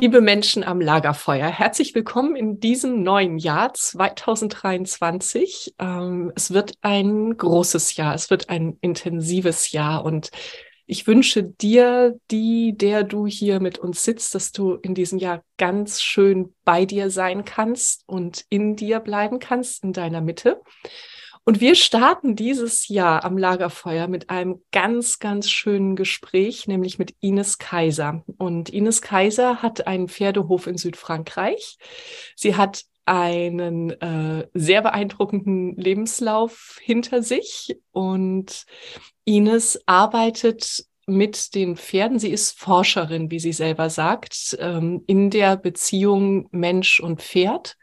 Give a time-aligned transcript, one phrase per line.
[0.00, 5.74] Liebe Menschen am Lagerfeuer, herzlich willkommen in diesem neuen Jahr 2023.
[5.78, 10.30] Ähm, es wird ein großes Jahr, es wird ein intensives Jahr und
[10.86, 15.44] ich wünsche dir, die, der du hier mit uns sitzt, dass du in diesem Jahr
[15.58, 20.62] ganz schön bei dir sein kannst und in dir bleiben kannst, in deiner Mitte.
[21.44, 27.14] Und wir starten dieses Jahr am Lagerfeuer mit einem ganz, ganz schönen Gespräch, nämlich mit
[27.20, 28.24] Ines Kaiser.
[28.36, 31.78] Und Ines Kaiser hat einen Pferdehof in Südfrankreich.
[32.36, 38.66] Sie hat einen äh, sehr beeindruckenden Lebenslauf hinter sich und
[39.24, 42.18] Ines arbeitet mit den Pferden.
[42.18, 47.76] Sie ist Forscherin, wie sie selber sagt, ähm, in der Beziehung Mensch und Pferd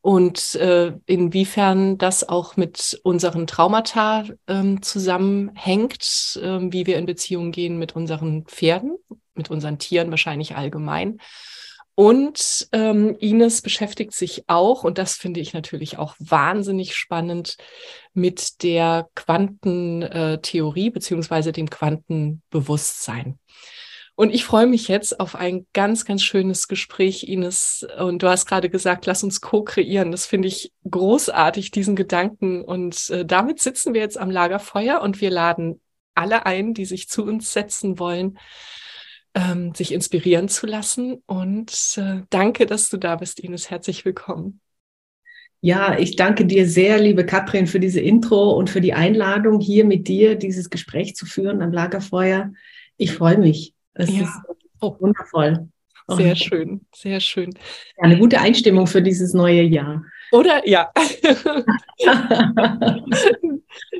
[0.00, 7.52] und äh, inwiefern das auch mit unseren Traumata ähm, zusammenhängt, ähm, wie wir in Beziehung
[7.52, 8.96] gehen mit unseren Pferden,
[9.34, 11.18] mit unseren Tieren wahrscheinlich allgemein.
[11.96, 17.56] Und ähm, Ines beschäftigt sich auch, und das finde ich natürlich auch wahnsinnig spannend,
[18.12, 23.38] mit der Quantentheorie beziehungsweise dem Quantenbewusstsein.
[24.14, 27.86] Und ich freue mich jetzt auf ein ganz, ganz schönes Gespräch, Ines.
[27.98, 30.10] Und du hast gerade gesagt, lass uns co-kreieren.
[30.10, 32.62] Das finde ich großartig, diesen Gedanken.
[32.62, 35.80] Und äh, damit sitzen wir jetzt am Lagerfeuer und wir laden
[36.14, 38.38] alle ein, die sich zu uns setzen wollen,
[39.36, 41.22] ähm, sich inspirieren zu lassen.
[41.26, 43.70] Und äh, danke, dass du da bist, Ines.
[43.70, 44.60] Herzlich willkommen.
[45.60, 49.84] Ja, ich danke dir sehr, liebe Katrin, für diese Intro und für die Einladung, hier
[49.84, 52.52] mit dir dieses Gespräch zu führen am Lagerfeuer.
[52.96, 53.74] Ich freue mich.
[53.94, 54.22] Es ja.
[54.22, 54.32] ist
[54.80, 54.96] oh.
[54.98, 55.68] wundervoll.
[56.08, 57.54] Sehr und schön, sehr schön.
[57.98, 60.04] Eine gute Einstimmung für dieses neue Jahr.
[60.32, 60.66] Oder?
[60.66, 60.90] Ja.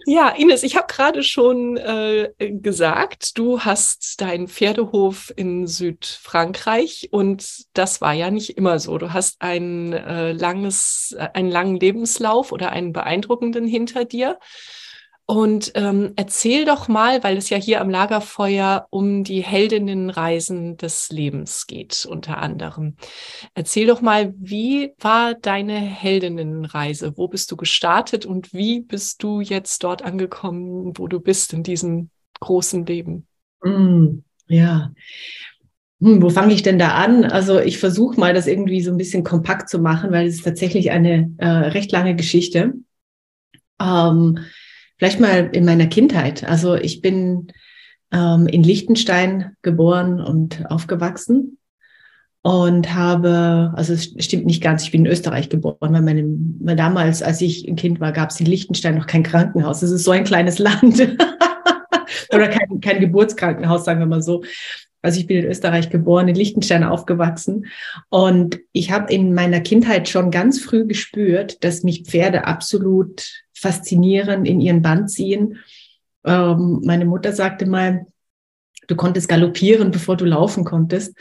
[0.07, 7.67] ja, Ines, ich habe gerade schon äh, gesagt, du hast deinen Pferdehof in Südfrankreich und
[7.75, 8.99] das war ja nicht immer so.
[8.99, 14.39] Du hast ein äh, langes, äh, einen langen Lebenslauf oder einen beeindruckenden hinter dir.
[15.29, 21.11] Und ähm, erzähl doch mal, weil es ja hier am Lagerfeuer um die Heldinnenreisen des
[21.11, 22.95] Lebens geht, unter anderem.
[23.53, 27.17] Erzähl doch mal, wie war deine Heldinnenreise?
[27.17, 31.65] Wo bist du gestartet und wie bist du jetzt dort angekommen, wo du bist in
[31.65, 33.27] diesem großen Leben?
[33.65, 34.93] Mm, ja.
[36.01, 37.25] Hm, wo fange ich denn da an?
[37.25, 40.45] Also ich versuche mal, das irgendwie so ein bisschen kompakt zu machen, weil es ist
[40.45, 42.75] tatsächlich eine äh, recht lange Geschichte.
[43.81, 44.39] Ähm,
[44.99, 46.45] Vielleicht mal in meiner Kindheit.
[46.45, 47.49] Also ich bin
[48.13, 51.59] ähm, in Liechtenstein geboren und aufgewachsen
[52.43, 57.23] und habe, also es stimmt nicht ganz, ich bin in Österreich geboren, weil meine, damals,
[57.23, 59.83] als ich ein Kind war, gab es in Liechtenstein noch kein Krankenhaus.
[59.83, 61.01] Es ist so ein kleines Land.
[62.33, 64.45] Oder kein, kein Geburtskrankenhaus, sagen wir mal so.
[65.03, 67.67] Also ich bin in Österreich geboren, in Liechtenstein aufgewachsen
[68.09, 73.25] und ich habe in meiner Kindheit schon ganz früh gespürt, dass mich Pferde absolut
[73.67, 75.59] faszinieren, in ihren Band ziehen.
[76.25, 78.07] Ähm, meine Mutter sagte mal,
[78.89, 81.17] Du konntest galoppieren, bevor du laufen konntest.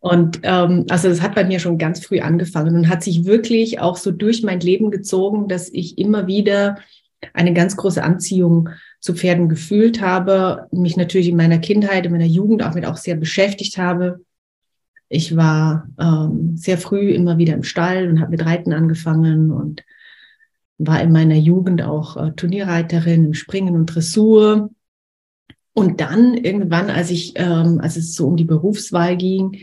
[0.00, 3.80] Und ähm, also das hat bei mir schon ganz früh angefangen und hat sich wirklich
[3.80, 6.78] auch so durch mein Leben gezogen, dass ich immer wieder
[7.34, 12.24] eine ganz große Anziehung zu Pferden gefühlt habe, mich natürlich in meiner Kindheit, in meiner
[12.24, 14.20] Jugend auch mit auch sehr beschäftigt habe.
[15.08, 19.84] Ich war ähm, sehr früh immer wieder im Stall und habe mit Reiten angefangen und
[20.86, 24.70] war in meiner Jugend auch äh, Turnierreiterin im Springen und Dressur.
[25.74, 29.62] Und dann irgendwann, als ich, ähm, als es so um die Berufswahl ging,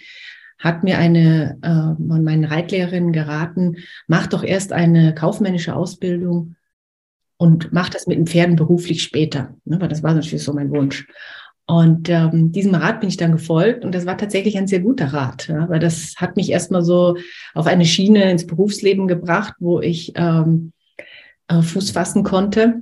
[0.58, 3.78] hat mir eine äh, meine Reitlehrerin geraten,
[4.08, 6.56] mach doch erst eine kaufmännische Ausbildung
[7.38, 9.56] und mach das mit den Pferden beruflich später.
[9.66, 11.08] Ne, weil das war natürlich so mein Wunsch.
[11.66, 15.14] Und ähm, diesem Rat bin ich dann gefolgt und das war tatsächlich ein sehr guter
[15.14, 17.16] Rat, ja, weil das hat mich erstmal so
[17.54, 20.74] auf eine Schiene ins Berufsleben gebracht, wo ich ähm,
[21.50, 22.82] äh, Fuß fassen konnte.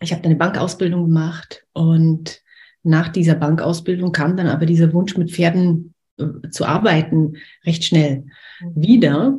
[0.00, 2.42] Ich habe dann eine Bankausbildung gemacht und
[2.82, 8.24] nach dieser Bankausbildung kam dann aber dieser Wunsch, mit Pferden äh, zu arbeiten, recht schnell
[8.60, 8.82] mhm.
[8.82, 9.38] wieder.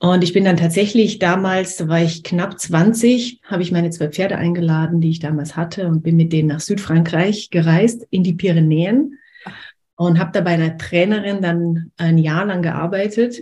[0.00, 4.08] Und ich bin dann tatsächlich damals, da war ich knapp 20, habe ich meine zwei
[4.08, 8.34] Pferde eingeladen, die ich damals hatte und bin mit denen nach Südfrankreich gereist, in die
[8.34, 9.18] Pyrenäen
[9.96, 13.40] und habe da bei einer Trainerin dann ein Jahr lang gearbeitet,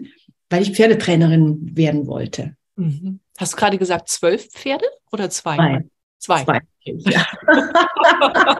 [0.49, 2.56] weil ich Pferdetrainerin werden wollte.
[2.76, 3.20] Mhm.
[3.38, 5.85] Hast du gerade gesagt zwölf Pferde oder zwei?
[6.19, 6.19] Zwei.
[6.19, 6.44] Zwei.
[6.44, 6.61] zwei.
[6.85, 7.27] Ja.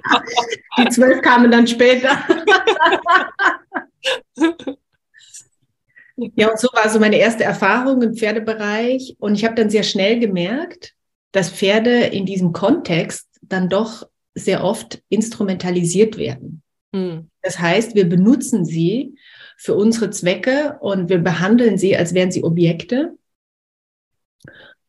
[0.79, 2.19] die zwölf kamen dann später.
[6.35, 9.17] Ja, und so war so meine erste Erfahrung im Pferdebereich.
[9.19, 10.95] Und ich habe dann sehr schnell gemerkt,
[11.33, 16.63] dass Pferde in diesem Kontext dann doch sehr oft instrumentalisiert werden.
[16.93, 17.29] Mhm.
[17.43, 19.15] Das heißt, wir benutzen sie
[19.59, 23.17] für unsere Zwecke und wir behandeln sie, als wären sie Objekte.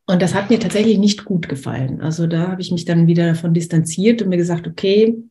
[0.08, 2.00] Und das hat mir tatsächlich nicht gut gefallen.
[2.00, 5.22] Also da habe ich mich dann wieder davon distanziert und mir gesagt, okay,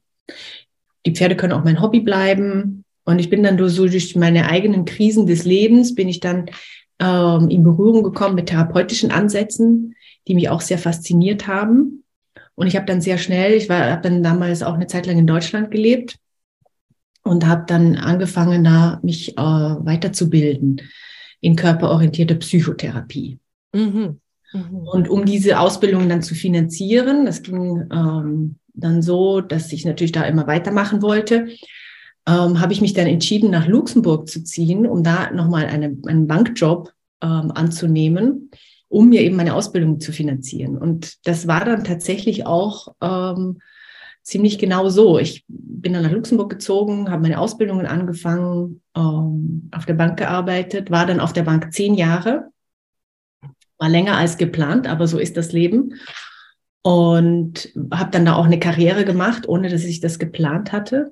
[1.03, 2.83] die Pferde können auch mein Hobby bleiben.
[3.03, 6.51] Und ich bin dann so durch meine eigenen Krisen des Lebens, bin ich dann
[7.00, 9.95] ähm, in Berührung gekommen mit therapeutischen Ansätzen,
[10.27, 12.03] die mich auch sehr fasziniert haben.
[12.53, 15.25] Und ich habe dann sehr schnell, ich habe dann damals auch eine Zeit lang in
[15.25, 16.19] Deutschland gelebt
[17.23, 20.81] und habe dann angefangen, da mich äh, weiterzubilden
[21.41, 23.39] in körperorientierte Psychotherapie.
[23.73, 24.19] Mhm.
[24.53, 24.88] Mhm.
[24.88, 30.11] Und um diese Ausbildung dann zu finanzieren, das ging ähm, dann so, dass ich natürlich
[30.11, 31.47] da immer weitermachen wollte,
[32.27, 36.27] ähm, habe ich mich dann entschieden, nach Luxemburg zu ziehen, um da nochmal eine, einen
[36.27, 36.91] Bankjob
[37.21, 38.51] ähm, anzunehmen,
[38.89, 40.77] um mir eben meine Ausbildung zu finanzieren.
[40.77, 43.59] Und das war dann tatsächlich auch ähm,
[44.21, 45.19] ziemlich genau so.
[45.19, 50.91] Ich bin dann nach Luxemburg gezogen, habe meine Ausbildungen angefangen, ähm, auf der Bank gearbeitet,
[50.91, 52.49] war dann auf der Bank zehn Jahre,
[53.77, 55.95] war länger als geplant, aber so ist das Leben.
[56.81, 61.12] Und habe dann da auch eine Karriere gemacht, ohne dass ich das geplant hatte.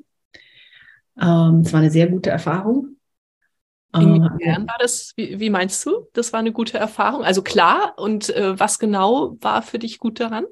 [1.19, 2.95] Ähm, es war eine sehr gute Erfahrung.
[3.93, 7.23] Inwiefern ähm, war das, wie, wie, meinst du, das war eine gute Erfahrung?
[7.23, 10.45] Also klar, und äh, was genau war für dich gut daran?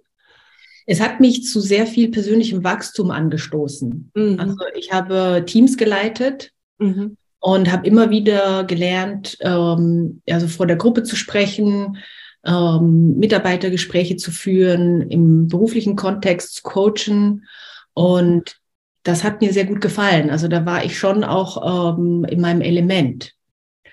[0.86, 4.12] Es hat mich zu sehr viel persönlichem Wachstum angestoßen.
[4.14, 4.40] Mhm.
[4.40, 7.18] Also ich habe Teams geleitet mhm.
[7.44, 11.98] Und habe immer wieder gelernt, ähm, also vor der Gruppe zu sprechen,
[12.46, 17.46] ähm, Mitarbeitergespräche zu führen, im beruflichen Kontext zu coachen.
[17.94, 18.62] Und
[19.04, 20.30] das hat mir sehr gut gefallen.
[20.30, 23.34] Also da war ich schon auch ähm, in meinem Element,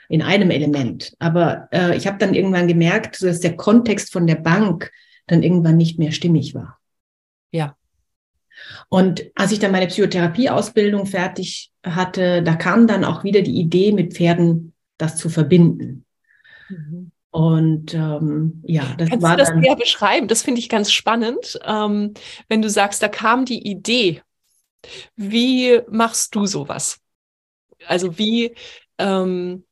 [0.08, 1.16] in einem Element.
[1.18, 4.92] Aber äh, ich habe dann irgendwann gemerkt, dass der Kontext von der Bank
[5.26, 6.78] dann irgendwann nicht mehr stimmig war.
[7.50, 7.76] Ja.
[8.88, 13.92] Und als ich dann meine Psychotherapieausbildung fertig hatte, da kam dann auch wieder die Idee,
[13.92, 16.04] mit Pferden das zu verbinden.
[16.68, 17.10] Mhm.
[17.30, 20.28] Und ähm, ja, das Kannst war du das dann, eher beschreiben?
[20.28, 21.58] Das finde ich ganz spannend.
[21.64, 22.14] Ähm,
[22.48, 24.22] wenn du sagst, da kam die Idee,
[25.14, 26.98] wie machst du sowas?
[27.86, 28.54] Also wie,
[28.98, 29.64] ähm,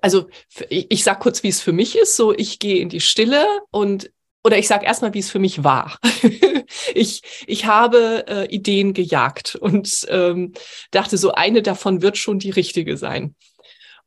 [0.00, 0.28] also
[0.68, 2.16] ich sag kurz, wie es für mich ist.
[2.16, 4.10] So, ich gehe in die Stille und
[4.48, 5.98] oder ich sage erstmal, wie es für mich war.
[6.94, 10.54] ich, ich habe äh, Ideen gejagt und ähm,
[10.90, 13.34] dachte, so eine davon wird schon die richtige sein.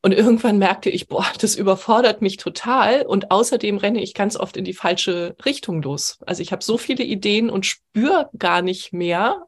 [0.02, 3.06] Und irgendwann merkte ich, boah, das überfordert mich total.
[3.06, 6.18] Und außerdem renne ich ganz oft in die falsche Richtung los.
[6.26, 9.46] Also ich habe so viele Ideen und spüre gar nicht mehr,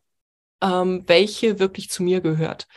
[0.63, 2.69] ähm, welche wirklich zu mir gehört.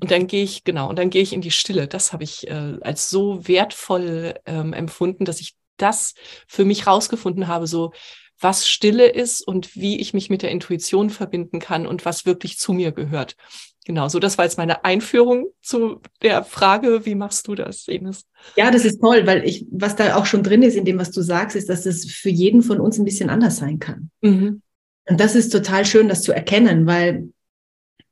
[0.00, 1.86] Und dann gehe ich, genau, und dann gehe ich in die Stille.
[1.86, 6.14] Das habe ich äh, als so wertvoll ähm, empfunden, dass ich das
[6.46, 7.92] für mich rausgefunden habe, so
[8.38, 12.58] was Stille ist und wie ich mich mit der Intuition verbinden kann und was wirklich
[12.58, 13.36] zu mir gehört.
[13.84, 18.24] Genau, so das war jetzt meine Einführung zu der Frage, wie machst du das, Ines?
[18.56, 21.10] Ja, das ist toll, weil ich, was da auch schon drin ist in dem, was
[21.10, 24.10] du sagst, ist, dass es für jeden von uns ein bisschen anders sein kann.
[24.20, 24.62] Mhm.
[25.08, 27.28] Und das ist total schön, das zu erkennen, weil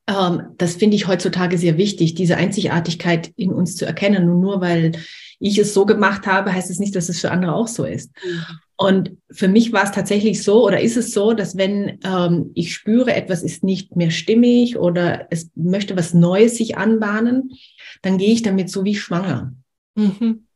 [0.05, 4.29] das finde ich heutzutage sehr wichtig, diese Einzigartigkeit in uns zu erkennen.
[4.29, 4.93] Und nur weil
[5.39, 8.11] ich es so gemacht habe, heißt es nicht, dass es für andere auch so ist.
[8.23, 8.45] Mhm.
[8.77, 12.73] Und für mich war es tatsächlich so oder ist es so, dass wenn ähm, ich
[12.73, 17.51] spüre, etwas ist nicht mehr stimmig oder es möchte was Neues sich anbahnen,
[18.01, 19.53] dann gehe ich damit so wie schwanger.
[19.95, 20.47] Mhm.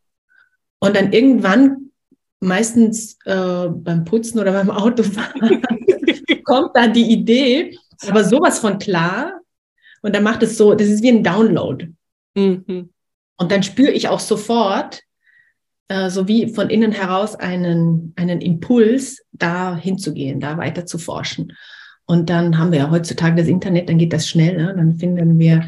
[0.79, 1.91] Und dann irgendwann,
[2.39, 5.61] meistens äh, beim Putzen oder beim Autofahren,
[6.43, 9.41] kommt dann die Idee, aber sowas von klar.
[10.01, 11.87] Und dann macht es so, das ist wie ein Download.
[12.35, 12.89] Mhm.
[13.37, 15.01] Und dann spüre ich auch sofort,
[15.87, 21.53] äh, so wie von innen heraus einen, einen Impuls, da hinzugehen, da weiter zu forschen.
[22.05, 24.73] Und dann haben wir ja heutzutage das Internet, dann geht das schnell, ne?
[24.75, 25.67] dann finden wir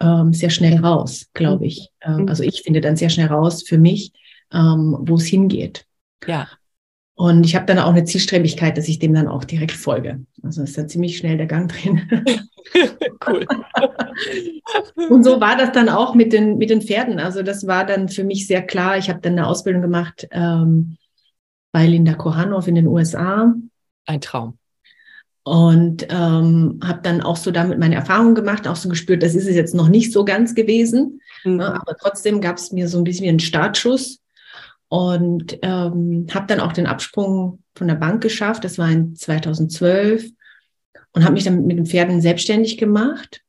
[0.00, 1.90] ähm, sehr schnell raus, glaube ich.
[2.02, 4.12] Ähm, also ich finde dann sehr schnell raus für mich,
[4.52, 5.86] ähm, wo es hingeht.
[6.26, 6.48] Ja.
[7.18, 10.20] Und ich habe dann auch eine Zielstrebigkeit, dass ich dem dann auch direkt folge.
[10.42, 12.02] Also ist dann ziemlich schnell der Gang drin.
[13.26, 13.46] cool.
[15.08, 17.18] und so war das dann auch mit den, mit den Pferden.
[17.18, 18.98] Also das war dann für mich sehr klar.
[18.98, 20.98] Ich habe dann eine Ausbildung gemacht ähm,
[21.72, 23.54] bei Linda Kohanov in den USA.
[24.04, 24.58] Ein Traum.
[25.42, 29.46] Und ähm, habe dann auch so damit meine Erfahrungen gemacht, auch so gespürt, das ist
[29.46, 31.22] es jetzt noch nicht so ganz gewesen.
[31.44, 31.56] Mhm.
[31.56, 34.20] Ne, aber trotzdem gab es mir so ein bisschen einen Startschuss
[34.88, 38.64] und ähm, habe dann auch den Absprung von der Bank geschafft.
[38.64, 40.30] Das war in 2012
[41.12, 43.42] und habe mich dann mit den Pferden selbstständig gemacht.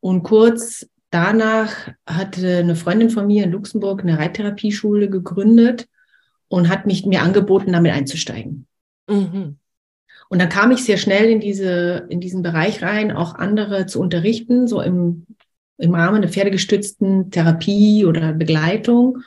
[0.00, 1.72] Und kurz danach
[2.06, 5.88] hatte eine Freundin von mir in Luxemburg eine Reittherapieschule gegründet
[6.48, 8.66] und hat mich mir angeboten, damit einzusteigen.
[9.08, 9.58] Mhm.
[10.30, 14.00] Und dann kam ich sehr schnell in diese in diesen Bereich rein, auch andere zu
[14.00, 15.26] unterrichten, so im
[15.78, 19.18] im Rahmen der pferdegestützten Therapie oder Begleitung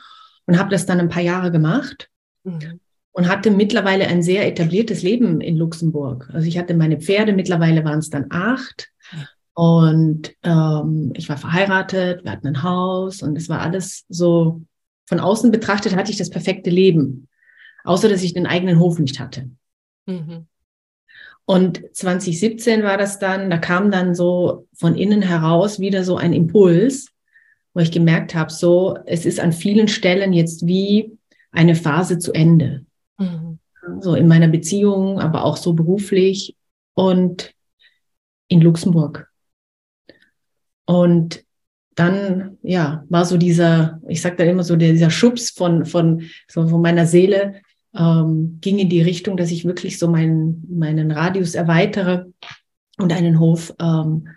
[0.52, 2.10] und habe das dann ein paar Jahre gemacht
[2.44, 2.78] mhm.
[3.12, 6.28] und hatte mittlerweile ein sehr etabliertes Leben in Luxemburg.
[6.30, 8.90] Also ich hatte meine Pferde, mittlerweile waren es dann acht.
[9.54, 14.60] Und ähm, ich war verheiratet, wir hatten ein Haus und es war alles so,
[15.06, 17.28] von außen betrachtet hatte ich das perfekte Leben,
[17.84, 19.48] außer dass ich den eigenen Hof nicht hatte.
[20.04, 20.48] Mhm.
[21.46, 26.34] Und 2017 war das dann, da kam dann so von innen heraus wieder so ein
[26.34, 27.11] Impuls,
[27.74, 31.16] wo ich gemerkt habe, so, es ist an vielen Stellen jetzt wie
[31.50, 32.84] eine Phase zu Ende.
[33.18, 33.58] Mhm.
[34.00, 36.56] So in meiner Beziehung, aber auch so beruflich
[36.94, 37.54] und
[38.48, 39.28] in Luxemburg.
[40.84, 41.44] Und
[41.94, 46.66] dann, ja, war so dieser, ich sag da immer so, dieser Schubs von, von, so
[46.66, 47.60] von meiner Seele,
[47.94, 52.26] ähm, ging in die Richtung, dass ich wirklich so meinen, meinen Radius erweitere
[52.98, 54.28] und einen Hof ähm,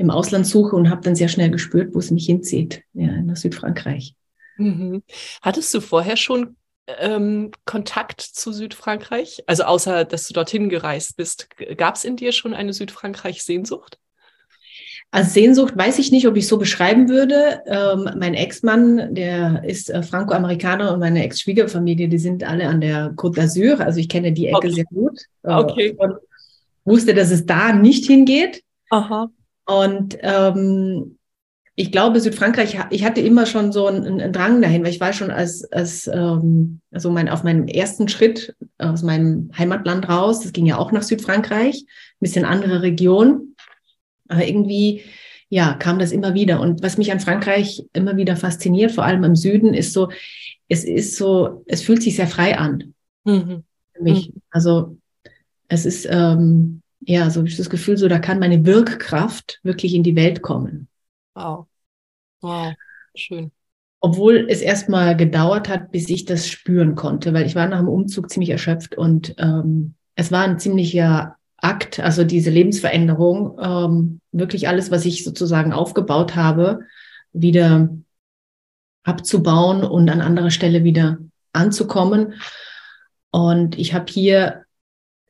[0.00, 3.36] im Ausland suche und habe dann sehr schnell gespürt, wo es mich hinzieht, ja, nach
[3.36, 4.14] Südfrankreich.
[4.56, 5.02] Mhm.
[5.42, 6.56] Hattest du vorher schon
[6.98, 9.44] ähm, Kontakt zu Südfrankreich?
[9.46, 13.98] Also außer, dass du dorthin gereist bist, gab es in dir schon eine Südfrankreich-Sehnsucht?
[15.10, 17.60] Also Sehnsucht weiß ich nicht, ob ich so beschreiben würde.
[17.66, 23.12] Ähm, mein Ex-Mann, der ist äh, Franco-Amerikaner und meine Ex-Schwiegerfamilie, die sind alle an der
[23.16, 23.80] Côte d'Azur.
[23.80, 24.70] Also ich kenne die Ecke okay.
[24.70, 25.20] sehr gut.
[25.42, 25.94] Äh, okay.
[25.98, 26.14] Und
[26.86, 28.62] wusste, dass es da nicht hingeht.
[28.88, 29.30] Aha.
[29.70, 31.16] Und ähm,
[31.76, 35.12] ich glaube, Südfrankreich, ich hatte immer schon so einen, einen Drang dahin, weil ich war
[35.12, 40.52] schon als, als ähm, also mein, auf meinem ersten Schritt aus meinem Heimatland raus, das
[40.52, 43.54] ging ja auch nach Südfrankreich, ein bisschen andere Region.
[44.28, 45.02] Aber irgendwie,
[45.48, 46.60] ja, kam das immer wieder.
[46.60, 50.10] Und was mich an Frankreich immer wieder fasziniert, vor allem im Süden, ist so,
[50.68, 52.94] es ist so, es fühlt sich sehr frei an.
[53.24, 53.64] Mhm.
[53.92, 54.28] Für mich.
[54.28, 54.42] Mhm.
[54.50, 54.96] Also
[55.68, 59.94] es ist, ähm, ja, so habe ich das Gefühl, so da kann meine Wirkkraft wirklich
[59.94, 60.88] in die Welt kommen.
[61.34, 61.66] Wow.
[62.40, 62.74] Wow,
[63.14, 63.50] schön.
[64.00, 67.88] Obwohl es erstmal gedauert hat, bis ich das spüren konnte, weil ich war nach dem
[67.88, 74.68] Umzug ziemlich erschöpft und ähm, es war ein ziemlicher Akt, also diese Lebensveränderung, ähm, wirklich
[74.68, 76.80] alles, was ich sozusagen aufgebaut habe,
[77.32, 77.90] wieder
[79.02, 81.18] abzubauen und an anderer Stelle wieder
[81.52, 82.34] anzukommen.
[83.30, 84.64] Und ich habe hier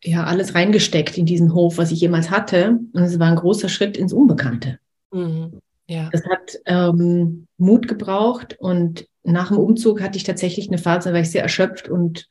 [0.03, 2.79] ja alles reingesteckt in diesen Hof, was ich jemals hatte.
[2.93, 4.79] Und es war ein großer Schritt ins Unbekannte.
[5.13, 5.61] Mhm.
[5.89, 6.09] Ja.
[6.13, 11.15] Das hat ähm, Mut gebraucht und nach dem Umzug hatte ich tatsächlich eine Phase, da
[11.15, 12.29] war ich sehr erschöpft und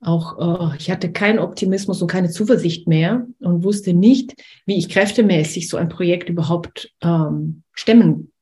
[0.00, 4.34] auch, äh, ich hatte keinen Optimismus und keine Zuversicht mehr und wusste nicht,
[4.66, 8.32] wie ich kräftemäßig so ein Projekt überhaupt ähm, stemmen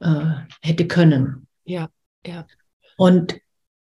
[0.00, 1.46] äh, hätte können.
[1.64, 1.88] Ja,
[2.26, 2.46] ja.
[2.96, 3.38] Und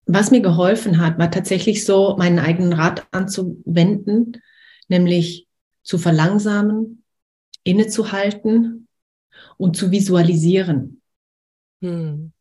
[0.07, 4.41] was mir geholfen hat, war tatsächlich so, meinen eigenen Rat anzuwenden,
[4.89, 5.47] nämlich
[5.83, 7.03] zu verlangsamen,
[7.63, 8.89] innezuhalten
[9.57, 11.01] und zu visualisieren.
[11.81, 12.33] Hm.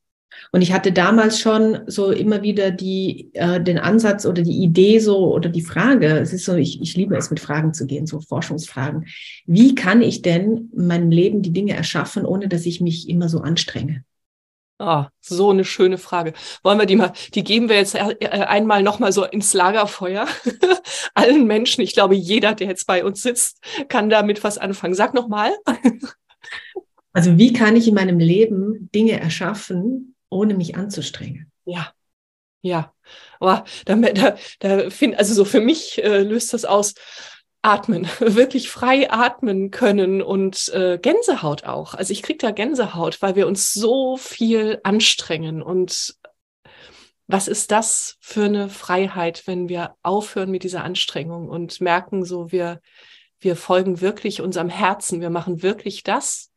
[0.51, 4.99] Und ich hatte damals schon so immer wieder die, äh, den Ansatz oder die Idee
[4.99, 8.07] so oder die Frage, es ist so, ich, ich liebe es mit Fragen zu gehen,
[8.07, 9.05] so Forschungsfragen.
[9.45, 13.29] Wie kann ich denn in meinem Leben die Dinge erschaffen, ohne dass ich mich immer
[13.29, 14.03] so anstrenge?
[14.79, 16.33] Oh, so eine schöne Frage.
[16.63, 20.27] Wollen wir die mal, die geben wir jetzt äh, einmal nochmal so ins Lagerfeuer.
[21.13, 24.95] Allen Menschen, ich glaube, jeder, der jetzt bei uns sitzt, kann damit was anfangen.
[24.95, 25.53] Sag nochmal.
[27.13, 31.51] also wie kann ich in meinem Leben Dinge erschaffen, ohne mich anzustrengen?
[31.65, 31.93] Ja,
[32.61, 32.93] ja.
[33.39, 36.95] Oh, da, da, da find, also so für mich äh, löst das aus,
[37.63, 41.95] atmen, wirklich frei atmen können und äh, Gänsehaut auch.
[41.95, 45.63] Also ich kriege da Gänsehaut, weil wir uns so viel anstrengen.
[45.63, 46.15] Und
[47.25, 52.51] was ist das für eine Freiheit, wenn wir aufhören mit dieser Anstrengung und merken, so
[52.51, 52.81] wir,
[53.39, 56.51] wir folgen wirklich unserem Herzen, wir machen wirklich das,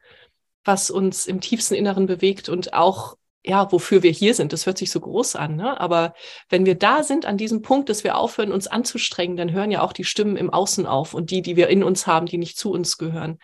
[0.65, 4.53] was uns im tiefsten Inneren bewegt und auch ja, wofür wir hier sind.
[4.53, 5.81] Das hört sich so groß an, ne?
[5.81, 6.15] Aber
[6.49, 9.83] wenn wir da sind an diesem Punkt, dass wir aufhören, uns anzustrengen, dann hören ja
[9.83, 12.59] auch die Stimmen im Außen auf und die, die wir in uns haben, die nicht
[12.59, 13.39] zu uns gehören.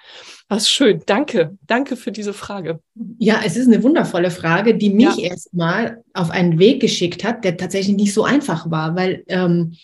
[0.48, 1.02] Das ist schön.
[1.06, 1.56] Danke.
[1.66, 2.80] Danke für diese Frage.
[3.18, 5.30] Ja, es ist eine wundervolle Frage, die mich ja.
[5.30, 9.76] erstmal auf einen Weg geschickt hat, der tatsächlich nicht so einfach war, weil ähm,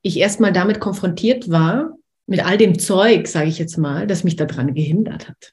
[0.00, 1.90] ich erstmal damit konfrontiert war,
[2.26, 5.52] mit all dem Zeug, sage ich jetzt mal, das mich daran gehindert hat.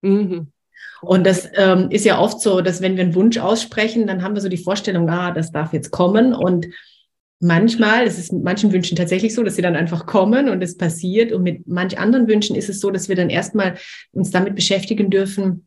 [0.00, 0.52] Mhm.
[1.00, 4.34] Und das ähm, ist ja oft so, dass wenn wir einen Wunsch aussprechen, dann haben
[4.34, 6.34] wir so die Vorstellung, ah, das darf jetzt kommen.
[6.34, 6.66] Und
[7.40, 10.76] manchmal, es ist mit manchen Wünschen tatsächlich so, dass sie dann einfach kommen und es
[10.76, 11.32] passiert.
[11.32, 13.76] Und mit manch anderen Wünschen ist es so, dass wir dann erstmal
[14.12, 15.66] uns damit beschäftigen dürfen,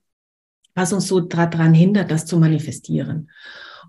[0.76, 3.30] was uns so daran hindert, das zu manifestieren.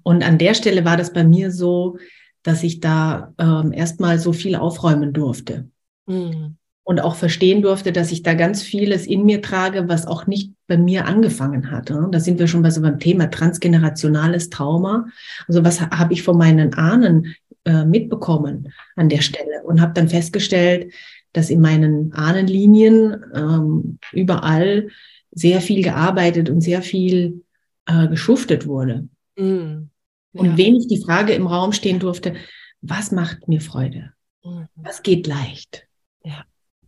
[0.05, 1.99] Und an der Stelle war das bei mir so,
[2.43, 5.69] dass ich da ähm, erstmal so viel aufräumen durfte.
[6.07, 10.27] Mhm und auch verstehen durfte, dass ich da ganz vieles in mir trage, was auch
[10.27, 11.91] nicht bei mir angefangen hat.
[11.91, 15.07] Da sind wir schon bei so beim Thema transgenerationales Trauma.
[15.47, 17.35] Also was habe ich von meinen Ahnen
[17.65, 20.93] äh, mitbekommen an der Stelle und habe dann festgestellt,
[21.33, 24.89] dass in meinen Ahnenlinien ähm, überall
[25.31, 27.45] sehr viel gearbeitet und sehr viel
[27.87, 29.09] äh, geschuftet wurde.
[29.37, 29.88] Mm,
[30.33, 30.40] ja.
[30.40, 32.35] Und wenig die Frage im Raum stehen durfte,
[32.81, 34.12] was macht mir Freude?
[34.42, 34.64] Mm.
[34.75, 35.87] Was geht leicht?
[36.25, 36.45] Ja.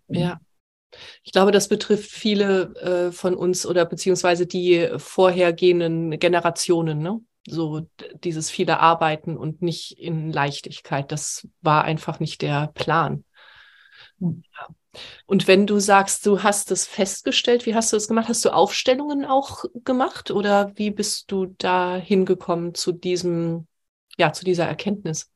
[0.08, 0.40] Ja.
[1.22, 7.20] Ich glaube, das betrifft viele äh, von uns oder beziehungsweise die vorhergehenden Generationen, ne?
[7.46, 11.12] So dieses viele Arbeiten und nicht in Leichtigkeit.
[11.12, 13.24] Das war einfach nicht der Plan.
[14.18, 14.42] Hm.
[14.56, 14.68] Ja.
[15.26, 18.28] Und wenn du sagst, du hast es festgestellt, wie hast du das gemacht?
[18.28, 23.66] Hast du Aufstellungen auch gemacht oder wie bist du da hingekommen zu diesem,
[24.16, 25.30] ja, zu dieser Erkenntnis?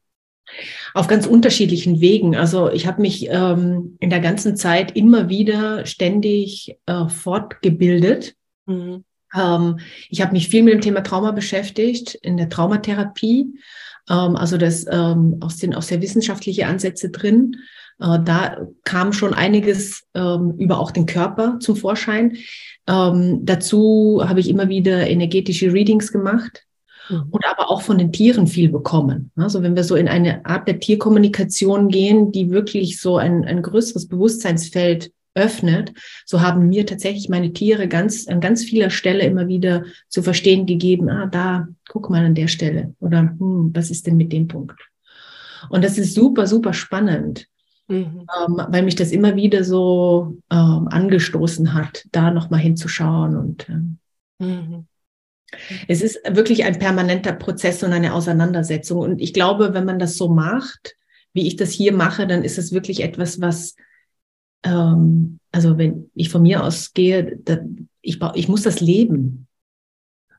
[0.95, 2.37] Auf ganz unterschiedlichen Wegen.
[2.37, 8.35] Also ich habe mich ähm, in der ganzen Zeit immer wieder ständig äh, fortgebildet.
[8.67, 9.05] Mhm.
[9.35, 13.47] Ähm, ich habe mich viel mit dem Thema Trauma beschäftigt, in der Traumatherapie.
[14.09, 17.57] Ähm, also das ähm, aus, den, aus der wissenschaftlichen Ansätze drin.
[18.01, 22.37] Äh, da kam schon einiges ähm, über auch den Körper zum Vorschein.
[22.87, 26.68] Ähm, dazu habe ich immer wieder energetische Readings gemacht
[27.09, 27.25] mhm.
[27.31, 29.31] und aber auch von den Tieren viel bekommen.
[29.37, 33.63] Also wenn wir so in eine Art der Tierkommunikation gehen, die wirklich so ein, ein
[33.63, 35.93] größeres Bewusstseinsfeld öffnet,
[36.27, 40.67] so haben mir tatsächlich meine Tiere ganz an ganz vieler Stelle immer wieder zu verstehen
[40.67, 44.49] gegeben, ah, da, guck mal an der Stelle oder hm, was ist denn mit dem
[44.49, 44.81] Punkt?
[45.71, 47.47] Und das ist super, super spannend,
[47.89, 48.27] mhm.
[48.47, 53.99] ähm, weil mich das immer wieder so ähm, angestoßen hat, da nochmal hinzuschauen und ähm,
[54.39, 54.87] mhm.
[55.87, 59.01] Es ist wirklich ein permanenter Prozess und eine Auseinandersetzung.
[59.01, 60.97] Und ich glaube, wenn man das so macht,
[61.33, 63.77] wie ich das hier mache, dann ist es wirklich etwas, was,
[64.63, 67.59] ähm, also wenn ich von mir aus gehe, da,
[68.03, 69.47] ich, ich muss das leben.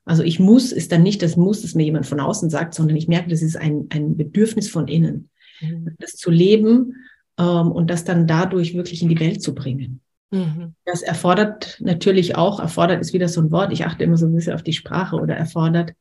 [0.05, 2.97] Also ich muss ist dann nicht das Muss, das mir jemand von außen sagt, sondern
[2.97, 5.29] ich merke, das ist ein, ein Bedürfnis von innen,
[5.61, 5.95] mhm.
[5.99, 6.95] das zu leben
[7.37, 10.01] ähm, und das dann dadurch wirklich in die Welt zu bringen.
[10.31, 10.75] Mhm.
[10.85, 14.35] Das erfordert natürlich auch, erfordert ist wieder so ein Wort, ich achte immer so ein
[14.35, 15.93] bisschen auf die Sprache oder erfordert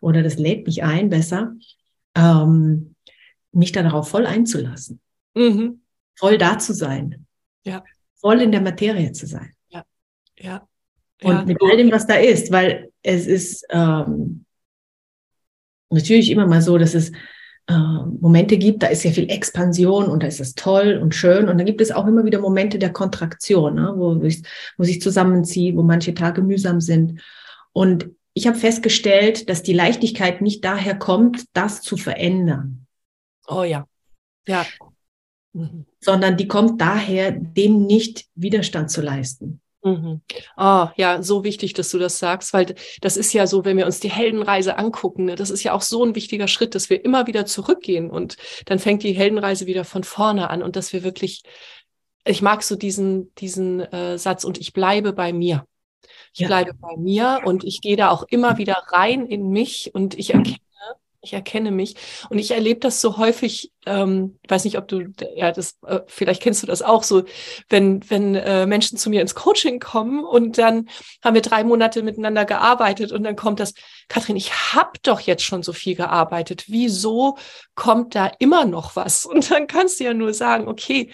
[0.00, 1.54] oder das lädt mich ein besser,
[2.14, 2.94] ähm,
[3.52, 5.00] mich darauf voll einzulassen,
[5.34, 5.80] mhm.
[6.16, 7.26] voll da zu sein,
[7.64, 7.84] ja.
[8.16, 9.52] voll in der Materie zu sein.
[9.68, 9.84] Ja,
[10.36, 10.68] ja.
[11.22, 11.44] Und ja.
[11.44, 14.44] mit all dem, was da ist, weil es ist ähm,
[15.90, 17.12] natürlich immer mal so, dass es
[17.68, 17.74] äh,
[18.20, 21.48] Momente gibt, da ist ja viel Expansion und da ist es toll und schön.
[21.48, 24.42] Und dann gibt es auch immer wieder Momente der Kontraktion, ne, wo, ich,
[24.78, 27.20] wo sich zusammenziehe, wo manche Tage mühsam sind.
[27.72, 32.86] Und ich habe festgestellt, dass die Leichtigkeit nicht daher kommt, das zu verändern.
[33.48, 33.86] Oh ja.
[34.46, 34.64] Ja.
[35.52, 35.86] Mhm.
[36.00, 39.60] Sondern die kommt daher, dem nicht Widerstand zu leisten.
[39.86, 40.20] Mhm.
[40.56, 43.86] Oh, ja, so wichtig, dass du das sagst, weil das ist ja so, wenn wir
[43.86, 47.04] uns die Heldenreise angucken, ne, das ist ja auch so ein wichtiger Schritt, dass wir
[47.04, 51.04] immer wieder zurückgehen und dann fängt die Heldenreise wieder von vorne an und dass wir
[51.04, 51.44] wirklich,
[52.24, 55.64] ich mag so diesen, diesen äh, Satz und ich bleibe bei mir.
[56.34, 56.48] Ich ja.
[56.48, 60.34] bleibe bei mir und ich gehe da auch immer wieder rein in mich und ich
[60.34, 60.58] erkenne,
[61.26, 61.96] ich erkenne mich.
[62.30, 65.02] Und ich erlebe das so häufig, ähm, ich weiß nicht, ob du,
[65.34, 67.24] ja, das, äh, vielleicht kennst du das auch so,
[67.68, 70.88] wenn, wenn äh, Menschen zu mir ins Coaching kommen und dann
[71.22, 73.74] haben wir drei Monate miteinander gearbeitet und dann kommt das,
[74.08, 76.64] Kathrin, ich habe doch jetzt schon so viel gearbeitet.
[76.68, 77.36] Wieso
[77.74, 79.26] kommt da immer noch was?
[79.26, 81.10] Und dann kannst du ja nur sagen, okay,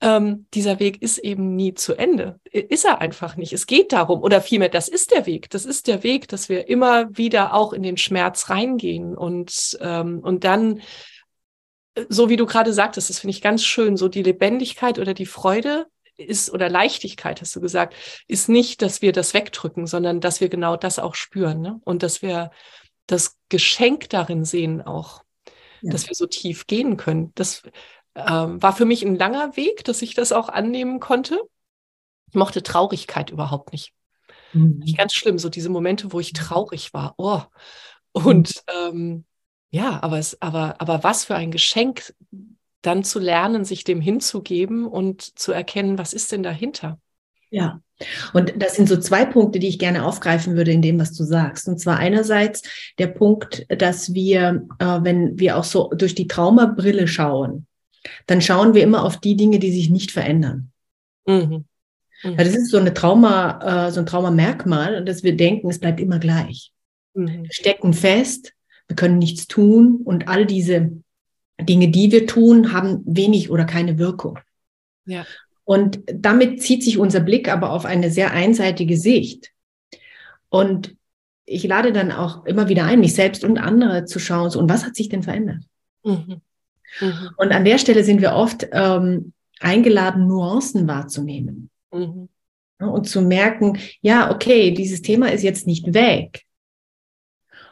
[0.00, 2.40] ähm, dieser Weg ist eben nie zu Ende.
[2.50, 3.52] Ist er einfach nicht.
[3.52, 5.50] Es geht darum, oder vielmehr, das ist der Weg.
[5.50, 10.20] Das ist der Weg, dass wir immer wieder auch in den Schmerz reingehen und, ähm,
[10.20, 10.80] und dann,
[11.94, 15.12] äh, so wie du gerade sagtest, das finde ich ganz schön, so die Lebendigkeit oder
[15.12, 15.86] die Freude
[16.16, 17.94] ist, oder Leichtigkeit, hast du gesagt,
[18.26, 21.60] ist nicht, dass wir das wegdrücken, sondern dass wir genau das auch spüren.
[21.60, 21.80] Ne?
[21.84, 22.50] Und dass wir
[23.06, 25.22] das Geschenk darin sehen auch,
[25.82, 25.92] ja.
[25.92, 27.32] dass wir so tief gehen können.
[27.34, 27.62] Das,
[28.28, 31.40] ähm, war für mich ein langer Weg, dass ich das auch annehmen konnte.
[32.28, 33.92] Ich mochte Traurigkeit überhaupt nicht.
[34.52, 34.84] Mhm.
[34.96, 37.14] Ganz schlimm, so diese Momente, wo ich traurig war.
[37.18, 37.42] Oh.
[38.12, 39.24] Und ähm,
[39.70, 42.14] ja, aber, es, aber, aber was für ein Geschenk,
[42.82, 46.98] dann zu lernen, sich dem hinzugeben und zu erkennen, was ist denn dahinter.
[47.50, 47.80] Ja,
[48.32, 51.24] und das sind so zwei Punkte, die ich gerne aufgreifen würde in dem, was du
[51.24, 51.68] sagst.
[51.68, 52.62] Und zwar einerseits
[52.98, 57.66] der Punkt, dass wir, äh, wenn wir auch so durch die Traumabrille schauen,
[58.26, 60.70] dann schauen wir immer auf die Dinge, die sich nicht verändern.
[61.26, 61.64] Mhm.
[62.22, 62.36] Mhm.
[62.36, 66.18] das ist so eine Trauma, äh, so ein Traumamerkmal, dass wir denken, es bleibt immer
[66.18, 66.72] gleich.
[67.14, 67.44] Mhm.
[67.44, 68.52] Wir stecken fest,
[68.88, 70.92] wir können nichts tun und all diese
[71.60, 74.38] Dinge, die wir tun, haben wenig oder keine Wirkung.
[75.04, 75.26] Ja.
[75.64, 79.52] Und damit zieht sich unser Blick aber auf eine sehr einseitige Sicht.
[80.48, 80.96] Und
[81.44, 84.68] ich lade dann auch immer wieder ein, mich selbst und andere zu schauen, so, und
[84.68, 85.62] was hat sich denn verändert?
[86.04, 86.40] Mhm.
[87.00, 87.30] Mhm.
[87.36, 91.70] Und an der Stelle sind wir oft ähm, eingeladen, Nuancen wahrzunehmen.
[91.92, 92.28] Mhm.
[92.78, 96.44] Und zu merken, ja, okay, dieses Thema ist jetzt nicht weg.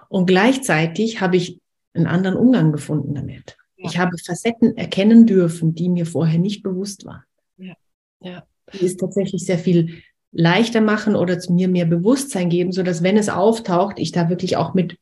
[0.08, 1.60] Und gleichzeitig habe ich
[1.94, 3.56] einen anderen Umgang gefunden damit.
[3.76, 3.88] Ja.
[3.88, 7.24] Ich habe Facetten erkennen dürfen, die mir vorher nicht bewusst waren.
[7.56, 7.74] Ja.
[8.20, 8.44] Ja.
[8.72, 13.02] Die es tatsächlich sehr viel leichter machen oder zu mir mehr Bewusstsein geben, so dass
[13.02, 14.98] wenn es auftaucht, ich da wirklich auch mit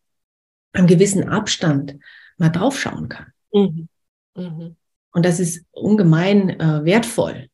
[0.72, 1.96] einem gewissen Abstand
[2.38, 3.26] mal draufschauen kann.
[3.52, 3.88] Mhm.
[4.36, 4.76] Mhm.
[5.12, 7.48] Und das ist ungemein äh, wertvoll.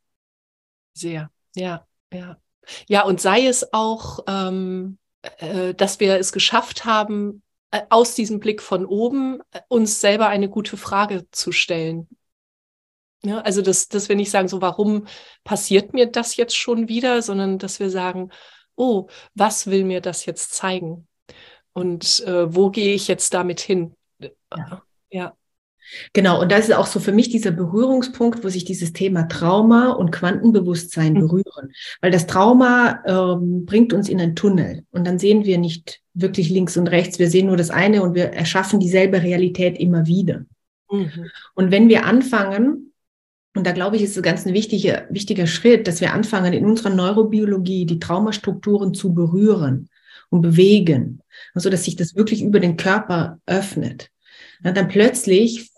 [0.95, 2.37] Sehr, ja, ja.
[2.89, 4.99] Ja, und sei es auch, ähm,
[5.39, 10.29] äh, dass wir es geschafft haben, äh, aus diesem Blick von oben äh, uns selber
[10.29, 12.09] eine gute Frage zu stellen.
[13.25, 15.07] Ja, also, dass, dass wir nicht sagen, so, warum
[15.45, 18.31] passiert mir das jetzt schon wieder, sondern dass wir sagen,
[18.75, 21.07] oh, was will mir das jetzt zeigen?
[21.73, 23.97] Und äh, wo gehe ich jetzt damit hin?
[24.21, 24.83] Ja.
[25.11, 25.37] ja.
[26.13, 29.93] Genau, und das ist auch so für mich dieser Berührungspunkt, wo sich dieses Thema Trauma
[29.93, 31.21] und Quantenbewusstsein mhm.
[31.21, 31.73] berühren.
[32.01, 36.51] Weil das Trauma ähm, bringt uns in einen Tunnel und dann sehen wir nicht wirklich
[36.51, 40.45] links und rechts, wir sehen nur das eine und wir erschaffen dieselbe Realität immer wieder.
[40.91, 41.31] Mhm.
[41.55, 42.93] Und wenn wir anfangen,
[43.55, 46.65] und da glaube ich, ist es ganz ein wichtiger, wichtiger Schritt, dass wir anfangen, in
[46.65, 49.89] unserer Neurobiologie die Traumastrukturen zu berühren
[50.31, 51.21] und bewegen,
[51.55, 54.11] so dass sich das wirklich über den Körper öffnet.
[54.63, 55.72] dann plötzlich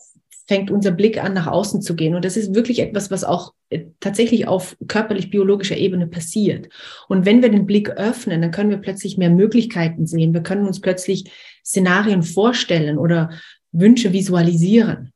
[0.47, 2.15] fängt unser Blick an, nach außen zu gehen.
[2.15, 6.69] Und das ist wirklich etwas, was auch äh, tatsächlich auf körperlich-biologischer Ebene passiert.
[7.09, 10.35] Und wenn wir den Blick öffnen, dann können wir plötzlich mehr Möglichkeiten sehen.
[10.35, 11.31] Wir können uns plötzlich
[11.65, 13.31] Szenarien vorstellen oder
[13.73, 15.13] Wünsche visualisieren.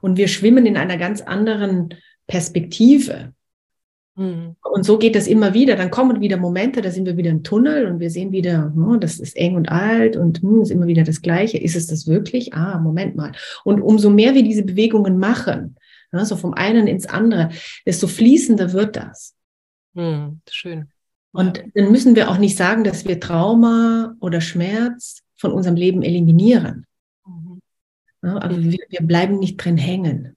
[0.00, 1.90] Und wir schwimmen in einer ganz anderen
[2.26, 3.32] Perspektive.
[4.16, 4.56] Mhm.
[4.62, 5.76] Und so geht das immer wieder.
[5.76, 8.96] Dann kommen wieder Momente, da sind wir wieder im Tunnel und wir sehen wieder, oh,
[8.96, 11.58] das ist eng und alt und hm, ist immer wieder das Gleiche.
[11.58, 12.54] Ist es das wirklich?
[12.54, 13.32] Ah, Moment mal.
[13.64, 15.76] Und umso mehr wir diese Bewegungen machen,
[16.12, 17.50] ja, so vom einen ins andere,
[17.84, 19.34] desto fließender wird das.
[19.94, 20.88] Mhm, schön.
[21.32, 26.02] Und dann müssen wir auch nicht sagen, dass wir Trauma oder Schmerz von unserem Leben
[26.02, 26.86] eliminieren.
[27.26, 27.60] Mhm.
[28.22, 30.35] Ja, aber wir, wir bleiben nicht drin hängen.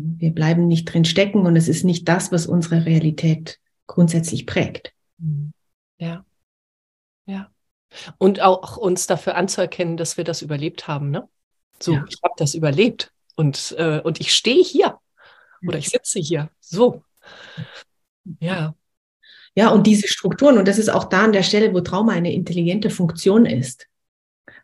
[0.00, 3.58] Wir bleiben nicht drin stecken und es ist nicht das, was unsere Realität
[3.88, 4.92] grundsätzlich prägt.
[5.18, 5.52] Mhm.
[5.98, 6.24] Ja.
[7.26, 7.50] Ja.
[8.18, 11.10] Und auch uns dafür anzuerkennen, dass wir das überlebt haben.
[11.10, 11.28] Ne?
[11.80, 12.04] So, ja.
[12.08, 14.98] ich habe das überlebt und, äh, und ich stehe hier
[15.66, 16.48] oder ich sitze hier.
[16.60, 17.02] So.
[18.38, 18.74] Ja.
[19.56, 22.32] Ja, und diese Strukturen, und das ist auch da an der Stelle, wo Trauma eine
[22.32, 23.88] intelligente Funktion ist.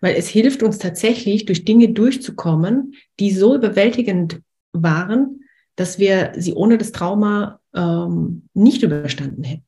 [0.00, 4.40] Weil es hilft uns tatsächlich, durch Dinge durchzukommen, die so überwältigend
[4.74, 5.44] waren,
[5.76, 9.64] dass wir sie ohne das Trauma ähm, nicht überstanden hätten.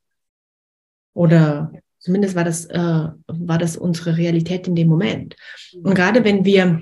[1.14, 5.36] Oder zumindest war das, äh, war das unsere Realität in dem Moment.
[5.82, 6.80] Und gerade wenn wir,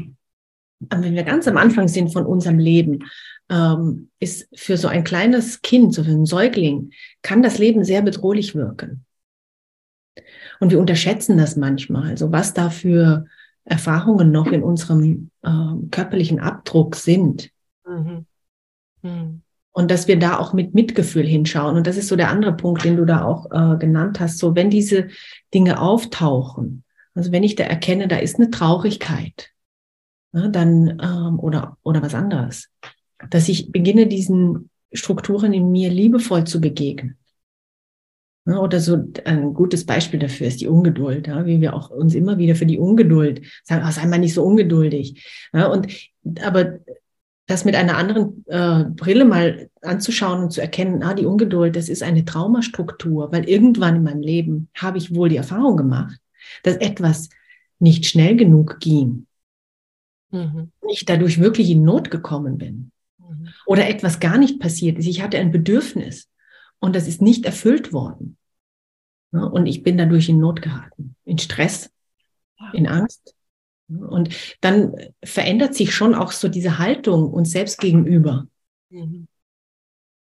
[0.80, 3.04] wenn wir ganz am Anfang sind von unserem Leben,
[3.48, 6.90] ähm, ist für so ein kleines Kind, so für einen Säugling,
[7.22, 9.04] kann das Leben sehr bedrohlich wirken.
[10.60, 12.10] Und wir unterschätzen das manchmal.
[12.10, 13.26] Also was da für
[13.64, 17.50] Erfahrungen noch in unserem äh, körperlichen Abdruck sind.
[17.94, 18.26] Mhm.
[19.02, 19.42] Mhm.
[19.72, 21.76] Und dass wir da auch mit Mitgefühl hinschauen.
[21.76, 24.38] Und das ist so der andere Punkt, den du da auch äh, genannt hast.
[24.38, 25.08] So, wenn diese
[25.52, 29.50] Dinge auftauchen, also wenn ich da erkenne, da ist eine Traurigkeit,
[30.32, 32.68] ne, dann ähm, oder oder was anderes,
[33.30, 37.16] dass ich beginne diesen Strukturen in mir liebevoll zu begegnen.
[38.46, 42.14] Ne, oder so ein gutes Beispiel dafür ist die Ungeduld, ja, wie wir auch uns
[42.14, 45.48] immer wieder für die Ungeduld sagen, ach, sei mal nicht so ungeduldig.
[45.52, 45.86] Ja, und
[46.42, 46.80] aber
[47.46, 51.88] das mit einer anderen äh, Brille mal anzuschauen und zu erkennen, ah, die Ungeduld, das
[51.88, 56.18] ist eine Traumastruktur, weil irgendwann in meinem Leben habe ich wohl die Erfahrung gemacht,
[56.62, 57.28] dass etwas
[57.78, 59.26] nicht schnell genug ging.
[60.30, 60.72] Mhm.
[60.88, 62.92] Ich dadurch wirklich in Not gekommen bin.
[63.18, 63.48] Mhm.
[63.66, 65.06] Oder etwas gar nicht passiert ist.
[65.06, 66.30] Ich hatte ein Bedürfnis
[66.80, 68.38] und das ist nicht erfüllt worden.
[69.32, 71.90] Und ich bin dadurch in Not geraten, in Stress,
[72.72, 73.34] in Angst.
[73.88, 78.46] Und dann verändert sich schon auch so diese Haltung uns selbst gegenüber.
[78.90, 79.28] Mhm.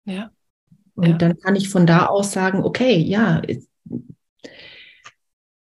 [0.04, 0.30] Ja.
[0.94, 1.16] Und ja.
[1.16, 3.42] dann kann ich von da aus sagen, okay, ja,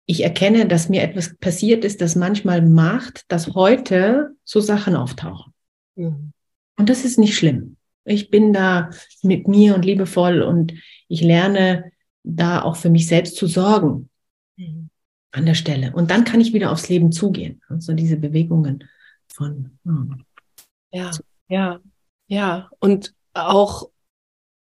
[0.05, 5.53] ich erkenne, dass mir etwas passiert ist, das manchmal macht, dass heute so Sachen auftauchen.
[5.95, 6.33] Mhm.
[6.77, 7.77] Und das ist nicht schlimm.
[8.05, 8.89] Ich bin da
[9.21, 10.73] mit mir und liebevoll und
[11.07, 11.91] ich lerne
[12.23, 14.09] da auch für mich selbst zu sorgen.
[15.33, 15.91] An der Stelle.
[15.93, 17.61] Und dann kann ich wieder aufs Leben zugehen.
[17.67, 18.87] Also diese Bewegungen
[19.27, 19.79] von.
[19.85, 20.13] Oh.
[20.91, 21.09] Ja,
[21.47, 21.79] ja,
[22.27, 22.69] ja.
[22.79, 23.89] Und auch,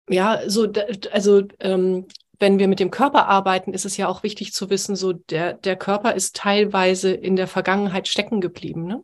[0.09, 0.73] ja, so,
[1.11, 2.07] also, ähm,
[2.39, 5.55] wenn wir mit dem Körper arbeiten, ist es ja auch wichtig zu wissen, so der,
[5.55, 8.85] der Körper ist teilweise in der Vergangenheit stecken geblieben.
[8.87, 9.03] Ne?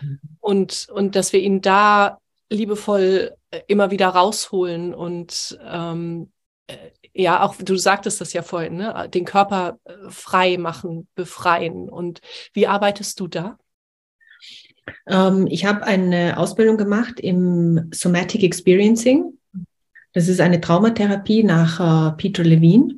[0.00, 0.20] Mhm.
[0.40, 6.32] Und, und dass wir ihn da liebevoll äh, immer wieder rausholen und ähm,
[6.68, 6.76] äh,
[7.14, 9.08] ja, auch du sagtest das ja vorhin, ne?
[9.12, 11.88] den Körper äh, frei machen, befreien.
[11.88, 12.20] Und
[12.52, 13.58] wie arbeitest du da?
[15.06, 19.38] Ähm, ich habe eine Ausbildung gemacht im Somatic Experiencing.
[20.12, 22.96] Das ist eine Traumatherapie nach äh, Peter Levine.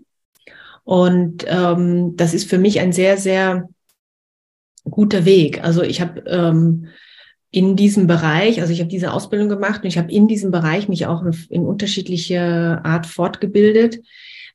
[0.84, 3.68] Und ähm, das ist für mich ein sehr, sehr
[4.84, 5.62] guter Weg.
[5.64, 6.88] Also ich habe ähm,
[7.54, 10.88] in diesem Bereich, also ich habe diese Ausbildung gemacht und ich habe in diesem Bereich
[10.88, 14.00] mich auch in unterschiedliche Art fortgebildet.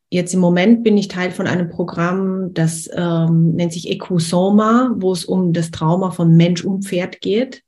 [0.09, 5.13] Jetzt im Moment bin ich Teil von einem Programm, das ähm, nennt sich Ecusoma, wo
[5.13, 7.63] es um das Trauma von Mensch und Pferd geht.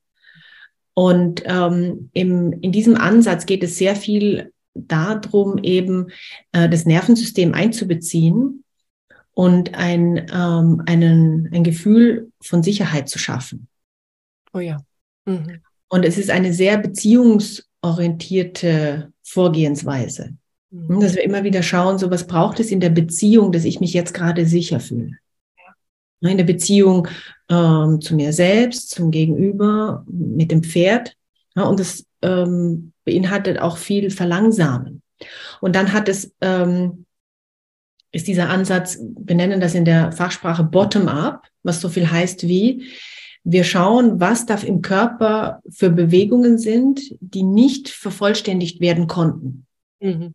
[0.96, 6.08] Und ähm, im, in diesem Ansatz geht es sehr viel darum, eben
[6.52, 8.66] äh, das Nervensystem einzubeziehen
[9.34, 13.70] und ein, ähm, einen, ein Gefühl von Sicherheit zu schaffen.
[14.52, 14.84] Oh ja.
[15.32, 15.62] Mhm.
[15.90, 20.36] Und es ist eine sehr beziehungsorientierte Vorgehensweise.
[20.72, 21.00] Mhm.
[21.00, 23.94] Dass wir immer wieder schauen, so was braucht es in der Beziehung, dass ich mich
[23.94, 25.18] jetzt gerade sicher fühle.
[26.22, 26.30] Ja.
[26.30, 27.08] In der Beziehung
[27.50, 31.18] ähm, zu mir selbst, zum Gegenüber, mit dem Pferd.
[31.56, 35.02] Ja, und das ähm, beinhaltet auch viel Verlangsamen.
[35.60, 37.06] Und dann hat es, ähm,
[38.12, 42.88] ist dieser Ansatz, wir nennen das in der Fachsprache Bottom-up, was so viel heißt wie,
[43.44, 49.66] wir schauen, was da im Körper für Bewegungen sind, die nicht vervollständigt werden konnten.
[50.00, 50.34] Mhm.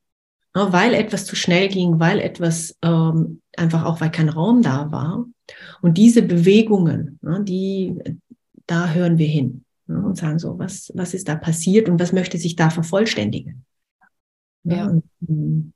[0.54, 4.90] Ja, weil etwas zu schnell ging, weil etwas ähm, einfach auch, weil kein Raum da
[4.90, 5.26] war.
[5.82, 7.94] Und diese Bewegungen, ja, die,
[8.66, 12.12] da hören wir hin ja, und sagen so, was, was ist da passiert und was
[12.12, 13.64] möchte sich da vervollständigen?
[14.64, 14.86] Ja.
[14.86, 15.72] Und, und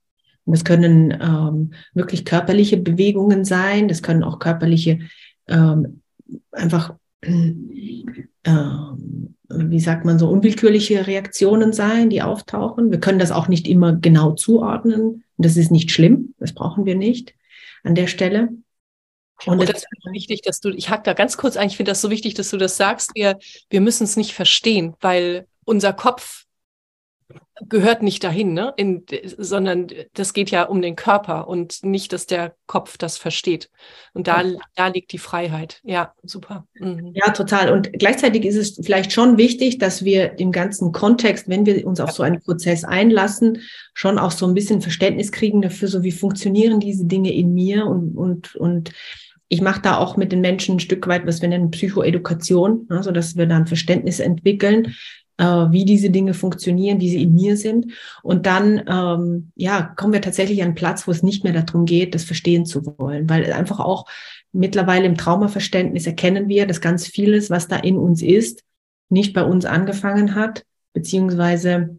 [0.47, 5.01] das können ähm, wirklich körperliche Bewegungen sein, das können auch körperliche
[5.47, 6.01] ähm,
[6.53, 8.05] einfach wie
[9.81, 12.91] sagt man so, unwillkürliche Reaktionen sein, die auftauchen.
[12.91, 15.25] Wir können das auch nicht immer genau zuordnen.
[15.37, 16.35] Das ist nicht schlimm.
[16.39, 17.35] Das brauchen wir nicht
[17.83, 18.49] an der Stelle.
[19.47, 21.93] Und, und das ist wichtig, dass du, ich hack da ganz kurz ein, ich finde
[21.93, 23.11] das so wichtig, dass du das sagst.
[23.15, 23.39] Wir,
[23.71, 26.45] wir müssen es nicht verstehen, weil unser Kopf
[27.69, 28.73] gehört nicht dahin, ne?
[28.77, 29.05] In,
[29.37, 33.71] sondern das geht ja um den Körper und nicht, dass der Kopf das versteht.
[34.15, 34.59] Und da, ja.
[34.75, 35.81] da liegt die Freiheit.
[35.83, 36.67] Ja, super.
[36.75, 37.13] Mhm.
[37.15, 37.73] Ja, total.
[37.73, 42.01] Und gleichzeitig ist es vielleicht schon wichtig, dass wir den ganzen Kontext, wenn wir uns
[42.01, 43.63] auf so einen Prozess einlassen,
[43.95, 47.87] schon auch so ein bisschen Verständnis kriegen dafür, so wie funktionieren diese Dinge in mir
[47.87, 48.93] und, und, und
[49.49, 53.03] ich mache da auch mit den Menschen ein Stück weit, was wir nennen Psychoedukation, ne,
[53.03, 54.95] so dass wir dann Verständnis entwickeln
[55.41, 57.93] äh, wie diese Dinge funktionieren, wie sie in mir sind.
[58.23, 61.87] Und dann, ähm, ja, kommen wir tatsächlich an einen Platz, wo es nicht mehr darum
[61.87, 64.07] geht, das verstehen zu wollen, weil einfach auch
[64.53, 68.63] mittlerweile im Traumaverständnis erkennen wir, dass ganz vieles, was da in uns ist,
[69.09, 71.97] nicht bei uns angefangen hat, beziehungsweise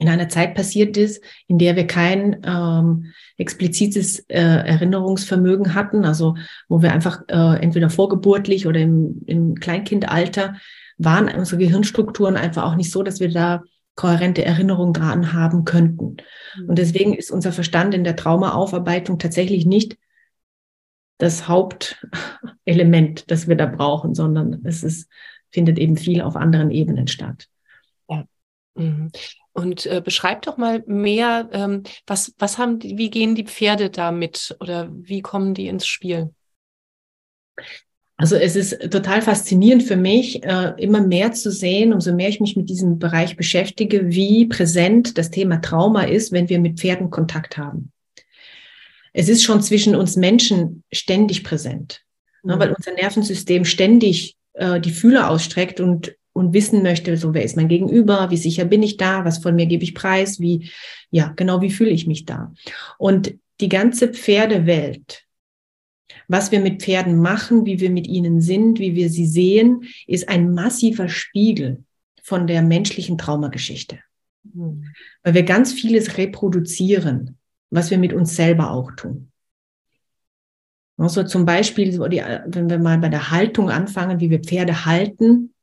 [0.00, 6.36] in einer Zeit passiert ist, in der wir kein ähm, explizites äh, Erinnerungsvermögen hatten, also
[6.68, 10.54] wo wir einfach äh, entweder vorgeburtlich oder im, im Kleinkindalter
[10.98, 13.62] waren unsere Gehirnstrukturen einfach auch nicht so, dass wir da
[13.94, 16.18] kohärente Erinnerungen dran haben könnten.
[16.56, 16.68] Mhm.
[16.68, 19.98] Und deswegen ist unser Verstand in der Traumaaufarbeitung tatsächlich nicht
[21.18, 25.10] das Hauptelement, das wir da brauchen, sondern es ist,
[25.50, 27.48] findet eben viel auf anderen Ebenen statt.
[28.08, 28.24] Ja.
[28.74, 29.10] Mhm.
[29.52, 33.90] Und äh, beschreib doch mal mehr, ähm, was, was haben, die, wie gehen die Pferde
[33.90, 36.32] damit oder wie kommen die ins Spiel?
[38.20, 42.40] Also es ist total faszinierend für mich, äh, immer mehr zu sehen, umso mehr ich
[42.40, 47.10] mich mit diesem Bereich beschäftige, wie präsent das Thema Trauma ist, wenn wir mit Pferden
[47.10, 47.92] Kontakt haben.
[49.12, 52.02] Es ist schon zwischen uns Menschen ständig präsent,
[52.42, 52.60] ne, mhm.
[52.60, 57.56] weil unser Nervensystem ständig äh, die Fühler ausstreckt und und wissen möchte, so wer ist
[57.56, 60.70] mein Gegenüber, wie sicher bin ich da, was von mir gebe ich preis, wie,
[61.10, 62.54] ja, genau, wie fühle ich mich da.
[62.96, 65.24] Und die ganze Pferdewelt,
[66.28, 70.28] was wir mit Pferden machen, wie wir mit ihnen sind, wie wir sie sehen, ist
[70.28, 71.84] ein massiver Spiegel
[72.22, 73.98] von der menschlichen Traumageschichte.
[74.44, 74.84] Mhm.
[75.22, 77.38] Weil wir ganz vieles reproduzieren,
[77.70, 79.32] was wir mit uns selber auch tun.
[80.98, 85.54] Also zum Beispiel, wenn wir mal bei der Haltung anfangen, wie wir Pferde halten,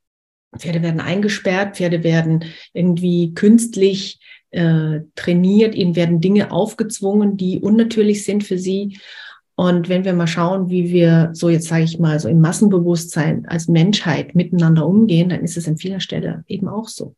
[0.56, 4.18] Pferde werden eingesperrt, Pferde werden irgendwie künstlich
[4.50, 8.98] äh, trainiert, ihnen werden Dinge aufgezwungen, die unnatürlich sind für sie.
[9.56, 13.46] Und wenn wir mal schauen, wie wir so jetzt sage ich mal so im Massenbewusstsein
[13.46, 17.14] als Menschheit miteinander umgehen, dann ist es an vieler Stelle eben auch so.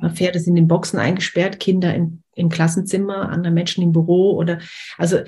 [0.00, 0.08] Ja.
[0.08, 4.60] Pferde sind in Boxen eingesperrt, Kinder in, im Klassenzimmer, andere Menschen im Büro oder
[4.98, 5.18] also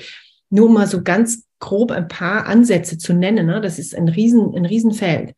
[0.51, 3.46] nur mal so ganz grob ein paar Ansätze zu nennen.
[3.46, 3.61] Ne?
[3.61, 5.35] Das ist ein riesen ein Riesenfeld.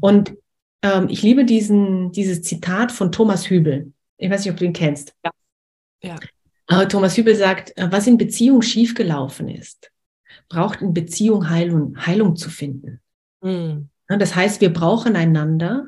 [0.00, 0.34] Und
[0.82, 3.92] ähm, ich liebe diesen, dieses Zitat von Thomas Hübel.
[4.18, 5.14] Ich weiß nicht, ob du ihn kennst.
[5.24, 5.30] Ja.
[6.02, 6.16] ja.
[6.68, 9.90] Äh, Thomas Hübel sagt, äh, was in Beziehung schiefgelaufen ist,
[10.48, 13.00] braucht in Beziehung Heilung, Heilung zu finden.
[13.42, 13.88] Mhm.
[14.08, 15.86] Das heißt, wir brauchen einander,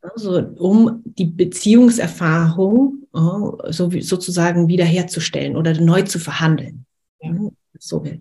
[0.00, 6.86] also, um die Beziehungserfahrung so, sozusagen wiederherzustellen oder neu zu verhandeln.
[7.20, 7.32] Ja.
[7.78, 8.20] So will.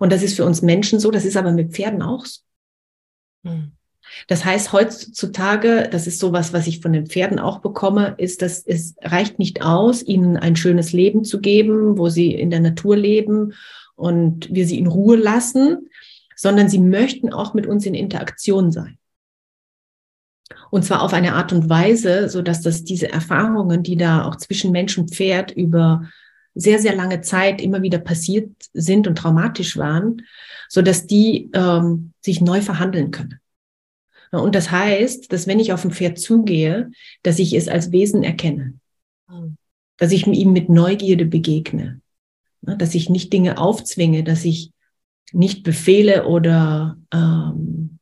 [0.00, 2.40] Und das ist für uns Menschen so, das ist aber mit Pferden auch so.
[3.44, 3.72] Mhm.
[4.26, 8.64] Das heißt, heutzutage, das ist sowas, was ich von den Pferden auch bekomme, ist, dass
[8.66, 12.96] es reicht nicht aus, ihnen ein schönes Leben zu geben, wo sie in der Natur
[12.96, 13.52] leben
[13.98, 15.88] und wir sie in Ruhe lassen,
[16.36, 18.98] sondern sie möchten auch mit uns in Interaktion sein.
[20.70, 24.36] Und zwar auf eine Art und Weise, so dass das diese Erfahrungen, die da auch
[24.36, 26.08] zwischen Mensch und Pferd über
[26.54, 30.22] sehr, sehr lange Zeit immer wieder passiert sind und traumatisch waren,
[30.68, 33.40] so dass die ähm, sich neu verhandeln können.
[34.30, 36.90] Und das heißt, dass wenn ich auf ein Pferd zugehe,
[37.22, 38.74] dass ich es als Wesen erkenne.
[39.28, 39.56] Hm.
[39.96, 42.00] Dass ich ihm mit Neugierde begegne.
[42.60, 44.72] Dass ich nicht Dinge aufzwinge, dass ich
[45.32, 47.98] nicht Befehle oder, ähm,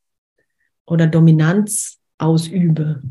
[0.87, 3.03] oder Dominanz ausübe,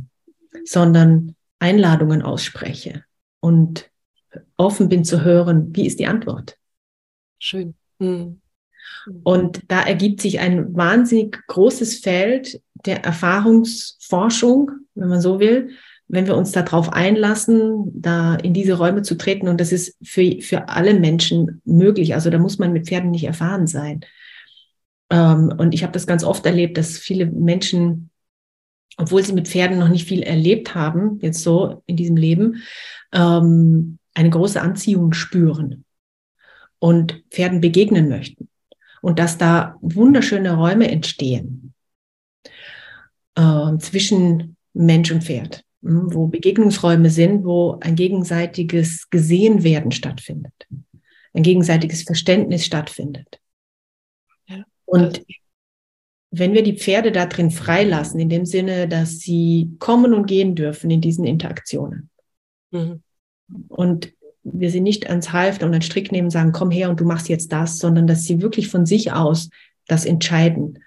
[0.64, 3.04] sondern Einladungen ausspreche
[3.40, 3.90] und
[4.58, 6.58] offen bin zu hören, wie ist die Antwort.
[7.40, 7.76] Schön.
[8.00, 8.42] Mhm.
[9.24, 15.72] Und da ergibt sich ein wahnsinnig großes Feld der Erfahrungsforschung, wenn man so will,
[16.08, 19.48] wenn wir uns darauf einlassen, da in diese Räume zu treten.
[19.48, 22.14] Und das ist für, für alle Menschen möglich.
[22.14, 24.02] Also da muss man mit Pferden nicht erfahren sein.
[25.10, 28.12] Ähm, und ich habe das ganz oft erlebt, dass viele Menschen,
[28.98, 32.64] obwohl sie mit Pferden noch nicht viel erlebt haben, jetzt so in diesem Leben,
[33.12, 35.86] ähm, eine große Anziehung spüren
[36.80, 38.48] und Pferden begegnen möchten
[39.02, 41.74] und dass da wunderschöne Räume entstehen
[43.36, 50.54] äh, zwischen Mensch und Pferd, wo Begegnungsräume sind, wo ein gegenseitiges Gesehenwerden stattfindet,
[51.34, 53.40] ein gegenseitiges Verständnis stattfindet.
[54.48, 54.64] Ja.
[54.86, 55.24] Und
[56.32, 60.56] wenn wir die Pferde da drin freilassen, in dem Sinne, dass sie kommen und gehen
[60.56, 62.10] dürfen in diesen Interaktionen.
[62.72, 63.04] Mhm.
[63.68, 64.12] Und
[64.44, 67.30] wir sie nicht ans Halfter und einen Strick nehmen, sagen, komm her und du machst
[67.30, 69.50] jetzt das, sondern dass sie wirklich von sich aus
[69.88, 70.80] das entscheiden,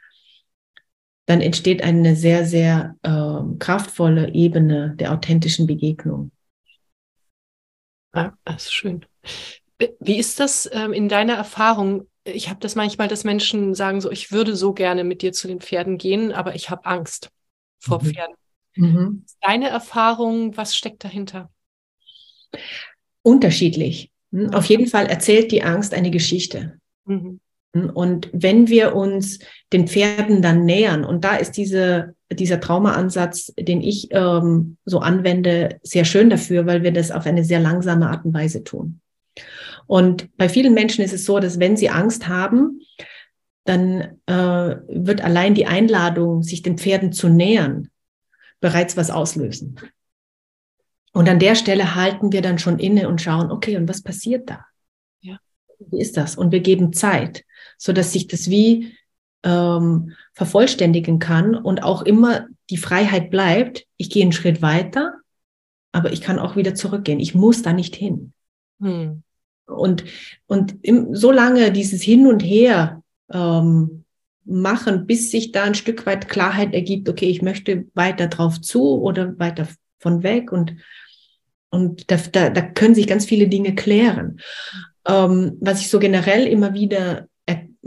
[1.28, 6.30] dann entsteht eine sehr, sehr äh, kraftvolle Ebene der authentischen Begegnung.
[8.12, 9.04] Ah, das ist schön.
[10.00, 12.08] Wie ist das ähm, in deiner Erfahrung?
[12.24, 15.48] Ich habe das manchmal, dass Menschen sagen so, ich würde so gerne mit dir zu
[15.48, 17.30] den Pferden gehen, aber ich habe Angst
[17.78, 18.06] vor mhm.
[18.06, 18.34] Pferden.
[18.76, 19.24] Mhm.
[19.42, 21.50] Deine Erfahrung, was steckt dahinter?
[23.20, 24.10] Unterschiedlich.
[24.32, 26.80] Hm, auf jeden Fall erzählt die Angst eine Geschichte.
[27.04, 27.38] Mhm.
[27.72, 29.40] Und wenn wir uns
[29.72, 35.78] den Pferden dann nähern, und da ist diese, dieser Traumaansatz, den ich ähm, so anwende,
[35.82, 39.00] sehr schön dafür, weil wir das auf eine sehr langsame Art und Weise tun.
[39.86, 42.80] Und bei vielen Menschen ist es so, dass wenn sie Angst haben,
[43.64, 47.90] dann äh, wird allein die Einladung, sich den Pferden zu nähern,
[48.60, 49.78] bereits was auslösen.
[51.12, 54.48] Und an der Stelle halten wir dann schon inne und schauen, okay, und was passiert
[54.48, 54.64] da?
[55.20, 55.38] Ja.
[55.78, 56.36] Wie ist das?
[56.36, 57.44] Und wir geben Zeit,
[57.78, 58.92] so dass sich das wie
[59.42, 63.86] ähm, vervollständigen kann und auch immer die Freiheit bleibt.
[63.96, 65.14] Ich gehe einen Schritt weiter,
[65.92, 67.20] aber ich kann auch wieder zurückgehen.
[67.20, 68.32] Ich muss da nicht hin.
[68.80, 69.22] Hm.
[69.66, 70.04] Und,
[70.46, 74.04] und im, so lange dieses Hin und Her ähm,
[74.44, 79.00] machen, bis sich da ein Stück weit Klarheit ergibt, okay, ich möchte weiter drauf zu
[79.00, 79.68] oder weiter
[79.98, 80.76] von weg und,
[81.70, 84.40] und da, da, da können sich ganz viele Dinge klären.
[85.06, 87.27] Ähm, was ich so generell immer wieder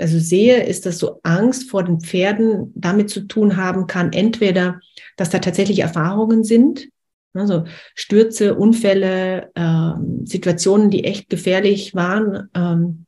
[0.01, 4.79] also sehe, ist, dass so Angst vor den Pferden damit zu tun haben kann, entweder,
[5.17, 6.89] dass da tatsächlich Erfahrungen sind,
[7.33, 7.63] also
[7.95, 13.05] Stürze, Unfälle, ähm, Situationen, die echt gefährlich waren ähm,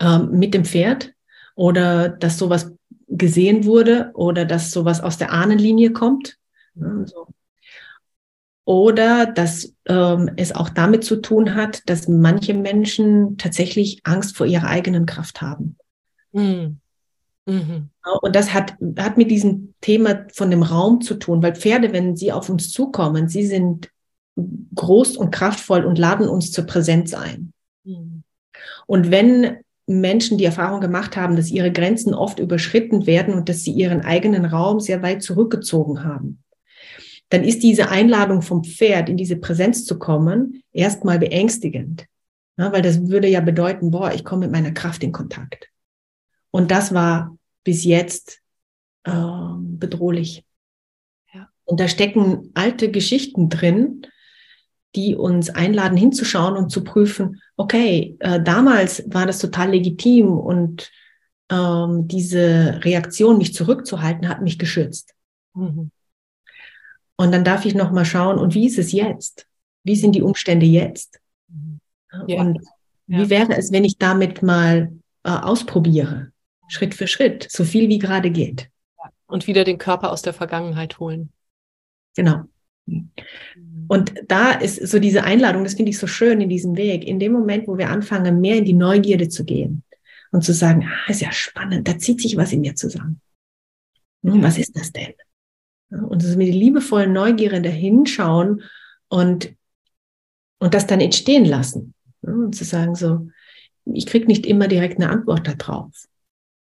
[0.00, 1.12] ähm, mit dem Pferd
[1.54, 2.72] oder dass sowas
[3.08, 6.38] gesehen wurde oder dass sowas aus der Ahnenlinie kommt.
[6.80, 7.26] Also,
[8.72, 14.46] oder dass ähm, es auch damit zu tun hat, dass manche Menschen tatsächlich Angst vor
[14.46, 15.76] ihrer eigenen Kraft haben.
[16.32, 16.78] Mhm.
[17.44, 17.90] Mhm.
[18.22, 22.16] Und das hat, hat mit diesem Thema von dem Raum zu tun, weil Pferde, wenn
[22.16, 23.90] sie auf uns zukommen, sie sind
[24.74, 27.52] groß und kraftvoll und laden uns zur Präsenz ein.
[27.84, 28.22] Mhm.
[28.86, 33.64] Und wenn Menschen die Erfahrung gemacht haben, dass ihre Grenzen oft überschritten werden und dass
[33.64, 36.42] sie ihren eigenen Raum sehr weit zurückgezogen haben,
[37.32, 42.04] dann ist diese Einladung vom Pferd in diese Präsenz zu kommen erstmal beängstigend.
[42.58, 45.70] Ja, weil das würde ja bedeuten, boah, ich komme mit meiner Kraft in Kontakt.
[46.50, 48.40] Und das war bis jetzt
[49.04, 49.12] äh,
[49.58, 50.44] bedrohlich.
[51.32, 51.48] Ja.
[51.64, 54.06] Und da stecken alte Geschichten drin,
[54.94, 60.90] die uns einladen, hinzuschauen und zu prüfen, okay, äh, damals war das total legitim und
[61.50, 65.14] ähm, diese Reaktion, mich zurückzuhalten, hat mich geschützt.
[65.54, 65.90] Mhm.
[67.16, 69.46] Und dann darf ich nochmal schauen, und wie ist es jetzt?
[69.84, 71.20] Wie sind die Umstände jetzt?
[72.26, 72.40] Ja.
[72.40, 72.60] Und
[73.06, 73.30] wie ja.
[73.30, 74.92] wäre es, wenn ich damit mal
[75.24, 76.32] äh, ausprobiere,
[76.68, 78.70] Schritt für Schritt, so viel wie gerade geht.
[79.26, 81.30] Und wieder den Körper aus der Vergangenheit holen.
[82.16, 82.42] Genau.
[83.88, 87.18] Und da ist so diese Einladung, das finde ich so schön in diesem Weg, in
[87.18, 89.84] dem Moment, wo wir anfangen, mehr in die Neugierde zu gehen
[90.30, 93.20] und zu sagen, ah, ist ja spannend, da zieht sich was in mir zusammen.
[94.24, 95.12] Hm, was ist das denn?
[95.92, 98.62] Und so mit liebevollen Neugierde dahinschauen
[99.08, 99.54] und,
[100.58, 101.94] und das dann entstehen lassen.
[102.22, 103.28] Und zu sagen so,
[103.84, 106.06] ich kriege nicht immer direkt eine Antwort darauf.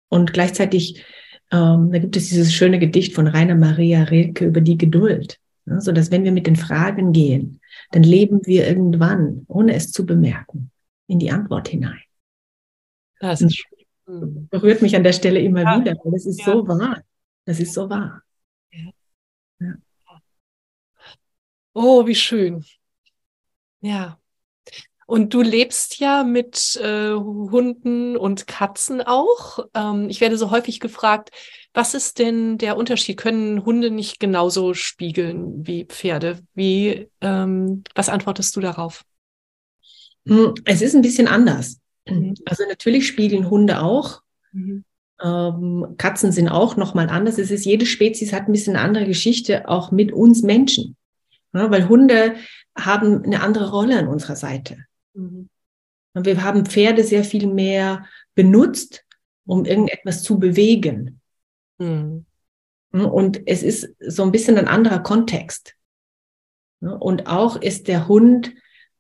[0.09, 1.05] Und gleichzeitig,
[1.51, 5.39] ähm, da gibt es dieses schöne Gedicht von Rainer Maria Rilke über die Geduld.
[5.67, 7.61] Ja, so dass wenn wir mit den Fragen gehen,
[7.93, 10.71] dann leben wir irgendwann, ohne es zu bemerken,
[11.07, 12.01] in die Antwort hinein.
[13.21, 13.65] Das ist
[14.07, 15.81] berührt mich an der Stelle immer ja.
[15.81, 16.47] wieder, weil das ist ja.
[16.47, 17.03] so wahr.
[17.45, 18.23] Das ist so wahr.
[18.71, 18.91] Ja.
[21.75, 22.65] Oh, wie schön.
[23.81, 24.19] Ja.
[25.07, 29.59] Und du lebst ja mit äh, Hunden und Katzen auch.
[29.75, 31.31] Ähm, ich werde so häufig gefragt,
[31.75, 33.19] was ist denn der Unterschied?
[33.19, 36.41] Können Hunde nicht genauso spiegeln wie Pferde?
[36.55, 39.05] Wie, ähm, was antwortest du darauf?
[40.27, 41.81] Hm, es ist ein bisschen anders.
[42.09, 42.35] Mhm.
[42.47, 44.23] Also natürlich spiegeln Hunde auch.
[44.53, 44.85] Mhm.
[45.23, 47.39] Ähm, Katzen sind auch nochmal anders.
[47.39, 50.97] Es ist, jede Spezies hat ein bisschen eine andere Geschichte, auch mit uns Menschen.
[51.55, 52.35] Ja, weil Hunde
[52.77, 54.85] haben eine andere Rolle an unserer Seite.
[55.15, 55.49] Mhm.
[56.15, 59.05] Und wir haben Pferde sehr viel mehr benutzt,
[59.47, 61.21] um irgendetwas zu bewegen.
[61.79, 62.27] Mhm.
[62.91, 65.75] Und es ist so ein bisschen ein anderer Kontext.
[66.81, 68.55] Und auch ist der Hund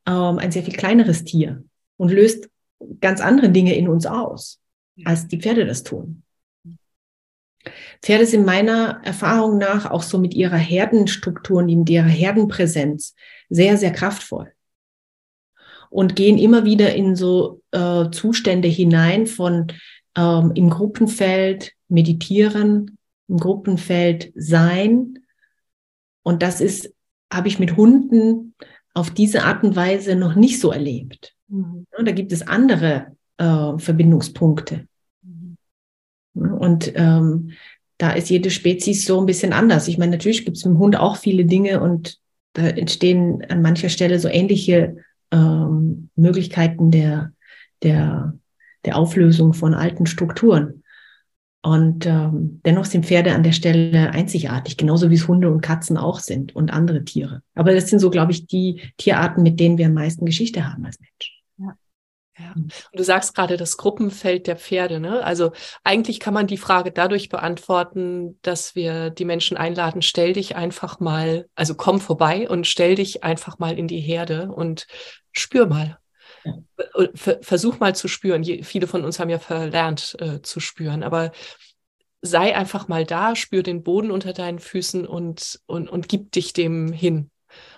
[0.06, 1.62] ähm, ein sehr viel kleineres Tier
[1.96, 2.48] und löst
[3.00, 4.60] ganz andere Dinge in uns aus
[5.04, 6.23] als die Pferde das tun.
[8.02, 13.14] Pferde sind meiner Erfahrung nach auch so mit ihrer Herdenstruktur und mit ihrer Herdenpräsenz
[13.48, 14.52] sehr, sehr kraftvoll
[15.90, 19.68] und gehen immer wieder in so äh, Zustände hinein von
[20.16, 22.98] ähm, im Gruppenfeld meditieren,
[23.28, 25.20] im Gruppenfeld sein.
[26.22, 26.92] Und das ist,
[27.32, 28.54] habe ich mit Hunden
[28.92, 31.34] auf diese Art und Weise noch nicht so erlebt.
[31.48, 31.86] Mhm.
[32.02, 34.88] Da gibt es andere äh, Verbindungspunkte.
[36.64, 37.50] Und ähm,
[37.98, 39.86] da ist jede Spezies so ein bisschen anders.
[39.86, 42.18] Ich meine, natürlich gibt es im Hund auch viele Dinge und
[42.54, 44.96] da entstehen an mancher Stelle so ähnliche
[45.30, 47.32] ähm, Möglichkeiten der,
[47.82, 48.34] der,
[48.84, 50.82] der Auflösung von alten Strukturen.
[51.62, 55.96] Und ähm, dennoch sind Pferde an der Stelle einzigartig, genauso wie es Hunde und Katzen
[55.96, 57.42] auch sind und andere Tiere.
[57.54, 60.84] Aber das sind so, glaube ich, die Tierarten, mit denen wir am meisten Geschichte haben
[60.84, 61.33] als Mensch.
[62.38, 62.44] Ja.
[62.44, 62.52] Ja.
[62.54, 65.00] Und du sagst gerade das Gruppenfeld der Pferde.
[65.00, 65.22] Ne?
[65.24, 65.52] Also
[65.84, 71.00] eigentlich kann man die Frage dadurch beantworten, dass wir die Menschen einladen, stell dich einfach
[71.00, 74.86] mal, also komm vorbei und stell dich einfach mal in die Herde und
[75.32, 75.98] spür mal,
[77.14, 78.44] Versuch mal zu spüren.
[78.44, 81.32] viele von uns haben ja verlernt äh, zu spüren, aber
[82.20, 86.52] sei einfach mal da, spür den Boden unter deinen Füßen und, und, und gib dich
[86.52, 87.30] dem hin.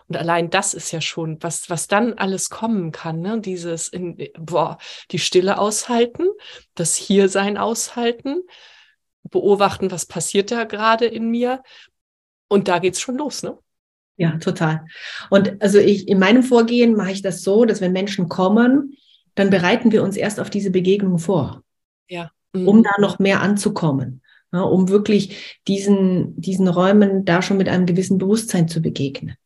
[0.09, 3.41] Und allein das ist ja schon, was, was dann alles kommen kann, ne?
[3.41, 4.79] Dieses in, boah,
[5.11, 6.27] die Stille aushalten,
[6.75, 8.43] das Hiersein aushalten,
[9.25, 11.63] beobachten, was passiert da gerade in mir.
[12.49, 13.59] Und da geht's schon los, ne?
[14.17, 14.87] Ja, total.
[15.29, 18.97] Und also ich, in meinem Vorgehen mache ich das so, dass wenn Menschen kommen,
[19.35, 21.63] dann bereiten wir uns erst auf diese Begegnung vor.
[22.09, 22.31] Ja.
[22.53, 22.69] Mhm.
[22.69, 24.23] Um da noch mehr anzukommen.
[24.53, 29.37] Ja, um wirklich diesen, diesen Räumen da schon mit einem gewissen Bewusstsein zu begegnen.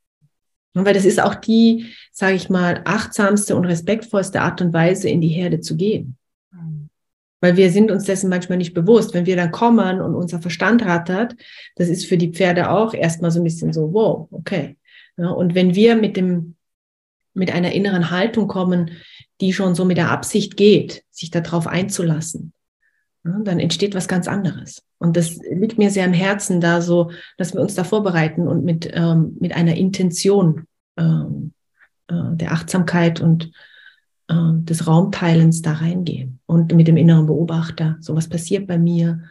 [0.75, 5.21] Weil das ist auch die, sage ich mal, achtsamste und respektvollste Art und Weise, in
[5.21, 6.17] die Herde zu gehen.
[7.41, 9.15] Weil wir sind uns dessen manchmal nicht bewusst.
[9.15, 11.35] Wenn wir dann kommen und unser Verstand rattert,
[11.77, 14.77] das ist für die Pferde auch erstmal so ein bisschen so, wow, okay.
[15.17, 16.57] Ja, und wenn wir mit dem,
[17.35, 18.91] mit einer inneren Haltung kommen,
[19.41, 22.53] die schon so mit der Absicht geht, sich darauf einzulassen,
[23.25, 24.83] ja, dann entsteht was ganz anderes.
[25.01, 28.65] Und das liegt mir sehr am Herzen, da so, dass wir uns da vorbereiten und
[28.65, 30.67] mit, ähm, mit einer Intention
[30.99, 31.53] ähm,
[32.09, 33.51] äh, der Achtsamkeit und
[34.29, 39.23] äh, des Raumteilens da reingehen und mit dem inneren Beobachter, so was passiert bei mir.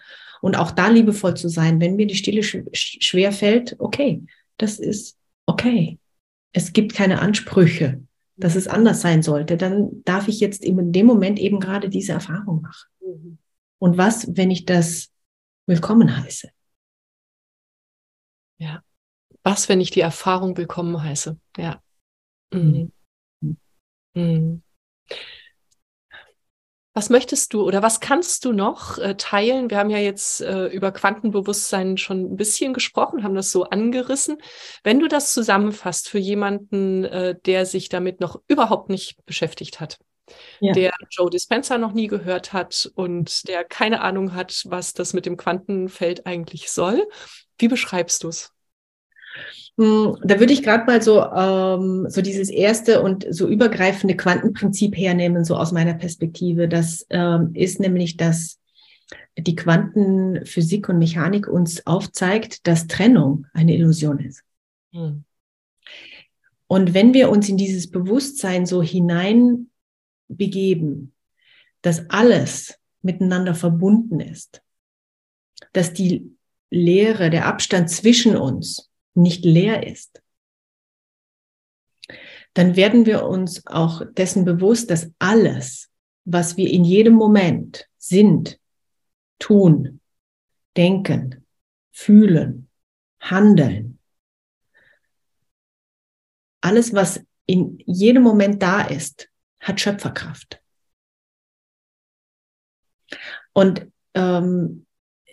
[0.41, 4.23] Und auch da liebevoll zu sein, wenn mir die Stille sch schwer fällt, okay,
[4.57, 5.99] das ist okay.
[6.51, 8.01] Es gibt keine Ansprüche,
[8.37, 9.55] dass es anders sein sollte.
[9.55, 12.89] Dann darf ich jetzt in dem Moment eben gerade diese Erfahrung machen.
[13.05, 13.37] Mhm.
[13.77, 15.11] Und was, wenn ich das
[15.69, 16.49] willkommen heiße?
[18.57, 18.83] Ja.
[19.43, 21.39] Was, wenn ich die Erfahrung willkommen heiße?
[21.57, 21.81] Ja.
[22.51, 22.91] Mhm.
[23.39, 23.57] Mhm.
[24.15, 24.63] mhm.
[26.95, 29.69] Was möchtest du oder was kannst du noch äh, teilen?
[29.69, 34.41] Wir haben ja jetzt äh, über Quantenbewusstsein schon ein bisschen gesprochen, haben das so angerissen.
[34.83, 39.99] Wenn du das zusammenfasst für jemanden, äh, der sich damit noch überhaupt nicht beschäftigt hat,
[40.59, 40.73] ja.
[40.73, 45.25] der Joe Dispenza noch nie gehört hat und der keine Ahnung hat, was das mit
[45.25, 47.07] dem Quantenfeld eigentlich soll,
[47.57, 48.51] wie beschreibst du es?
[49.77, 54.97] Hm, da würde ich gerade mal so, ähm, so dieses erste und so übergreifende Quantenprinzip
[54.97, 56.67] hernehmen, so aus meiner Perspektive.
[56.67, 58.59] Das ähm, ist nämlich, dass
[59.37, 64.43] die Quantenphysik und Mechanik uns aufzeigt, dass Trennung eine Illusion ist.
[64.93, 65.23] Hm.
[66.67, 69.69] Und wenn wir uns in dieses Bewusstsein so hinein
[70.29, 71.13] begeben,
[71.81, 74.61] dass alles miteinander verbunden ist,
[75.73, 76.35] dass die
[76.69, 80.21] Leere, der Abstand zwischen uns nicht leer ist,
[82.53, 85.89] dann werden wir uns auch dessen bewusst, dass alles,
[86.25, 88.59] was wir in jedem Moment sind,
[89.39, 90.01] tun,
[90.75, 91.45] denken,
[91.91, 92.69] fühlen,
[93.19, 93.99] handeln,
[96.61, 99.29] alles, was in jedem Moment da ist,
[99.59, 100.61] hat Schöpferkraft.
[103.53, 104.85] Und ähm,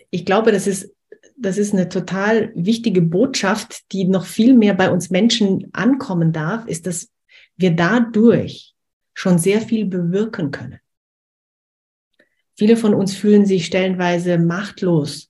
[0.09, 0.91] ich glaube, das ist
[1.37, 6.65] das ist eine total wichtige Botschaft, die noch viel mehr bei uns Menschen ankommen darf,
[6.65, 7.11] ist, dass
[7.55, 8.73] wir dadurch
[9.13, 10.79] schon sehr viel bewirken können.
[12.55, 15.29] Viele von uns fühlen sich stellenweise machtlos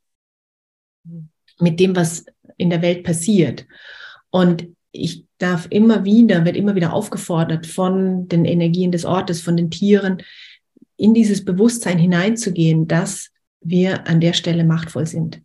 [1.60, 2.26] mit dem, was
[2.56, 3.66] in der Welt passiert.
[4.30, 9.58] Und ich darf immer wieder, wird immer wieder aufgefordert von den Energien des Ortes, von
[9.58, 10.24] den Tieren,
[10.98, 13.32] in dieses Bewusstsein hineinzugehen, dass
[13.62, 15.42] wir an der Stelle machtvoll sind.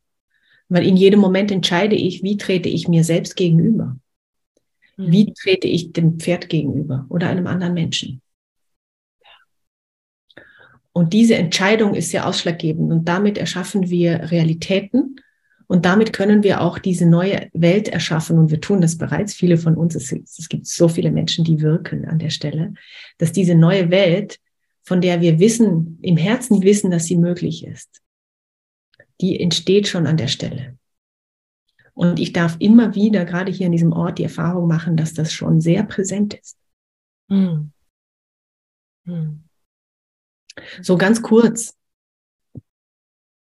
[0.68, 3.96] Weil in jedem Moment entscheide ich, wie trete ich mir selbst gegenüber.
[4.96, 5.12] Mhm.
[5.12, 8.22] Wie trete ich dem Pferd gegenüber oder einem anderen Menschen.
[10.94, 15.16] Und diese Entscheidung ist sehr ausschlaggebend und damit erschaffen wir Realitäten
[15.66, 19.34] und damit können wir auch diese neue Welt erschaffen und wir tun das bereits.
[19.34, 22.74] Viele von uns, es, es gibt so viele Menschen, die wirken an der Stelle,
[23.18, 24.38] dass diese neue Welt,
[24.84, 28.02] von der wir wissen, im Herzen wissen, dass sie möglich ist,
[29.20, 30.76] die entsteht schon an der Stelle.
[31.94, 35.32] Und ich darf immer wieder, gerade hier in diesem Ort, die Erfahrung machen, dass das
[35.32, 36.56] schon sehr präsent ist.
[37.28, 37.72] Hm.
[39.06, 39.44] Hm.
[40.80, 41.76] So ganz kurz.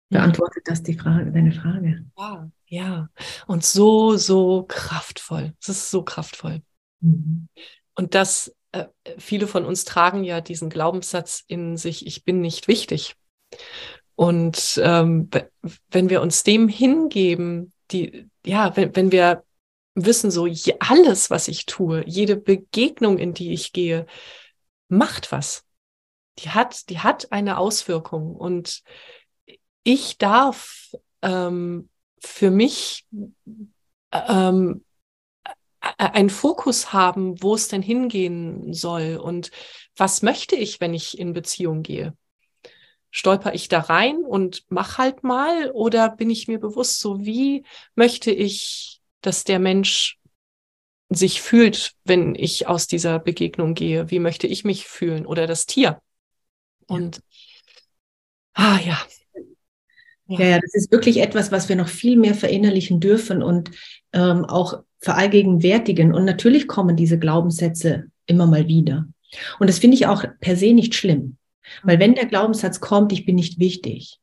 [0.08, 2.04] Beantwortet das die Frage, deine Frage.
[2.16, 3.08] Ja, ja.
[3.46, 5.54] Und so, so kraftvoll.
[5.60, 6.62] Es ist so kraftvoll.
[7.00, 7.48] Mhm.
[7.94, 8.86] Und das, äh,
[9.18, 13.16] viele von uns tragen ja diesen Glaubenssatz in sich, ich bin nicht wichtig.
[14.14, 15.28] Und ähm,
[15.90, 19.44] wenn wir uns dem hingeben, die, ja, wenn, wenn wir
[19.94, 20.46] wissen, so
[20.80, 24.06] alles, was ich tue, jede Begegnung, in die ich gehe,
[24.88, 25.64] macht was.
[26.38, 28.36] Die hat, die hat eine Auswirkung.
[28.36, 28.82] Und
[29.86, 30.90] ich darf
[31.22, 33.06] ähm, für mich
[34.10, 34.84] ähm,
[35.80, 39.52] einen Fokus haben, wo es denn hingehen soll und
[39.94, 42.16] was möchte ich, wenn ich in Beziehung gehe.
[43.12, 47.64] Stolper ich da rein und mach halt mal oder bin ich mir bewusst, so wie
[47.94, 50.18] möchte ich, dass der Mensch
[51.10, 54.10] sich fühlt, wenn ich aus dieser Begegnung gehe?
[54.10, 56.02] Wie möchte ich mich fühlen oder das Tier?
[56.88, 57.20] Und
[58.54, 58.98] ah ja,
[60.28, 60.44] ja.
[60.46, 63.70] ja, das ist wirklich etwas, was wir noch viel mehr verinnerlichen dürfen und
[64.12, 66.14] ähm, auch verallgegenwärtigen.
[66.14, 69.06] Und natürlich kommen diese Glaubenssätze immer mal wieder.
[69.58, 71.36] Und das finde ich auch per se nicht schlimm.
[71.82, 74.18] Weil wenn der Glaubenssatz kommt, ich bin nicht wichtig,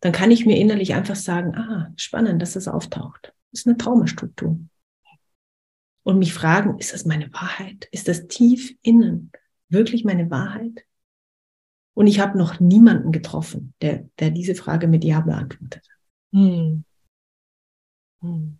[0.00, 3.32] dann kann ich mir innerlich einfach sagen, ah, spannend, dass das auftaucht.
[3.50, 4.58] Das ist eine Traumastruktur.
[6.02, 7.88] Und mich fragen, ist das meine Wahrheit?
[7.92, 9.30] Ist das tief innen
[9.68, 10.84] wirklich meine Wahrheit?
[11.94, 15.86] Und ich habe noch niemanden getroffen, der, der diese Frage mit Ja beantwortet.
[16.32, 16.84] Hm.
[18.20, 18.58] Hm.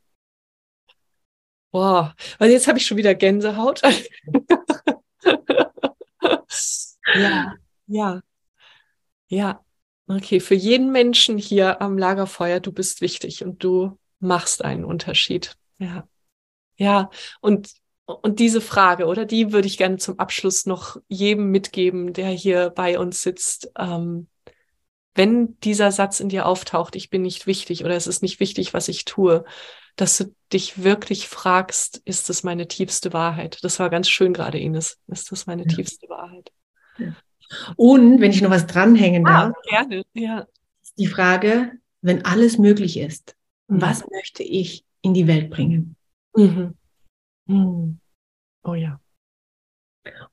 [1.70, 3.80] Boah, weil jetzt habe ich schon wieder Gänsehaut.
[7.14, 7.54] ja,
[7.86, 8.20] ja,
[9.28, 9.64] ja.
[10.06, 15.56] Okay, für jeden Menschen hier am Lagerfeuer, du bist wichtig und du machst einen Unterschied.
[15.78, 16.06] Ja,
[16.76, 17.08] ja.
[17.40, 17.72] Und
[18.06, 22.70] und diese Frage, oder die würde ich gerne zum Abschluss noch jedem mitgeben, der hier
[22.70, 23.70] bei uns sitzt.
[23.78, 24.28] Ähm,
[25.14, 28.74] wenn dieser Satz in dir auftaucht, ich bin nicht wichtig oder es ist nicht wichtig,
[28.74, 29.44] was ich tue,
[29.96, 33.58] dass du dich wirklich fragst, ist das meine tiefste Wahrheit?
[33.62, 34.98] Das war ganz schön gerade, Ines.
[35.06, 35.68] Ist das meine ja.
[35.68, 36.50] tiefste Wahrheit?
[36.98, 37.14] Ja.
[37.76, 40.46] Und wenn ich noch was dranhängen ah, darf, gerne, ja.
[40.82, 43.36] ist die Frage, wenn alles möglich ist,
[43.68, 43.82] mhm.
[43.82, 45.96] was möchte ich in die Welt bringen?
[46.34, 46.74] Mhm.
[47.52, 48.00] Mhm.
[48.64, 49.00] Oh ja.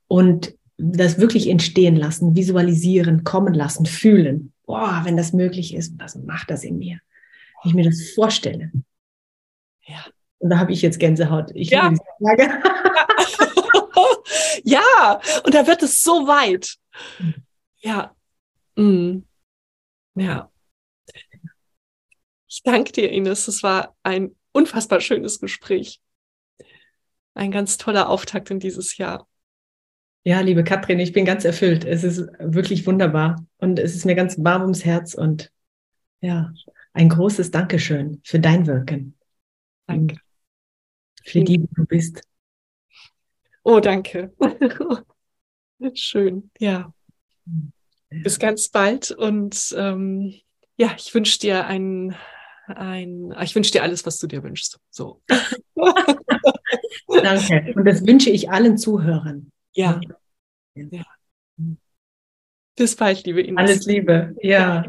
[0.07, 4.53] Und das wirklich entstehen lassen, visualisieren, kommen lassen, fühlen.
[4.65, 6.99] Boah, wenn das möglich ist, was macht das in mir?
[7.61, 8.71] Wenn ich mir das vorstelle.
[9.85, 10.05] Ja.
[10.37, 11.51] Und da habe ich jetzt Gänsehaut.
[11.53, 11.93] Ich ja.
[14.63, 16.77] ja, und da wird es so weit.
[17.79, 18.15] Ja.
[18.75, 19.25] Mhm.
[20.15, 20.49] Ja.
[22.47, 23.49] Ich danke dir, Ines.
[23.49, 25.99] Es war ein unfassbar schönes Gespräch
[27.39, 29.27] ein ganz toller Auftakt in dieses Jahr.
[30.23, 31.85] Ja, liebe Katrin, ich bin ganz erfüllt.
[31.85, 35.51] Es ist wirklich wunderbar und es ist mir ganz warm ums Herz und
[36.21, 36.53] ja,
[36.93, 39.17] ein großes Dankeschön für dein Wirken.
[39.87, 40.17] Danke.
[41.23, 42.21] Für die, die du bist.
[43.63, 44.33] Oh, danke.
[45.93, 46.93] Schön, ja.
[48.09, 50.33] Bis ganz bald und ähm,
[50.75, 52.15] ja, ich wünsche dir ein,
[52.67, 54.79] ein, ich wünsche dir alles, was du dir wünschst.
[54.89, 55.21] So.
[57.07, 57.73] Danke.
[57.75, 59.51] Und das wünsche ich allen Zuhörern.
[59.73, 59.99] Ja.
[60.75, 61.03] ja.
[62.75, 63.57] Bis bald, liebe Ines.
[63.57, 64.35] Alles Liebe.
[64.41, 64.85] Ja.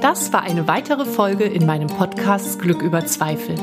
[0.00, 3.54] Das war eine weitere Folge in meinem Podcast Glück über Zweifel.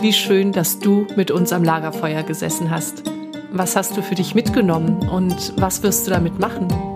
[0.00, 3.04] Wie schön, dass du mit uns am Lagerfeuer gesessen hast.
[3.52, 6.95] Was hast du für dich mitgenommen und was wirst du damit machen?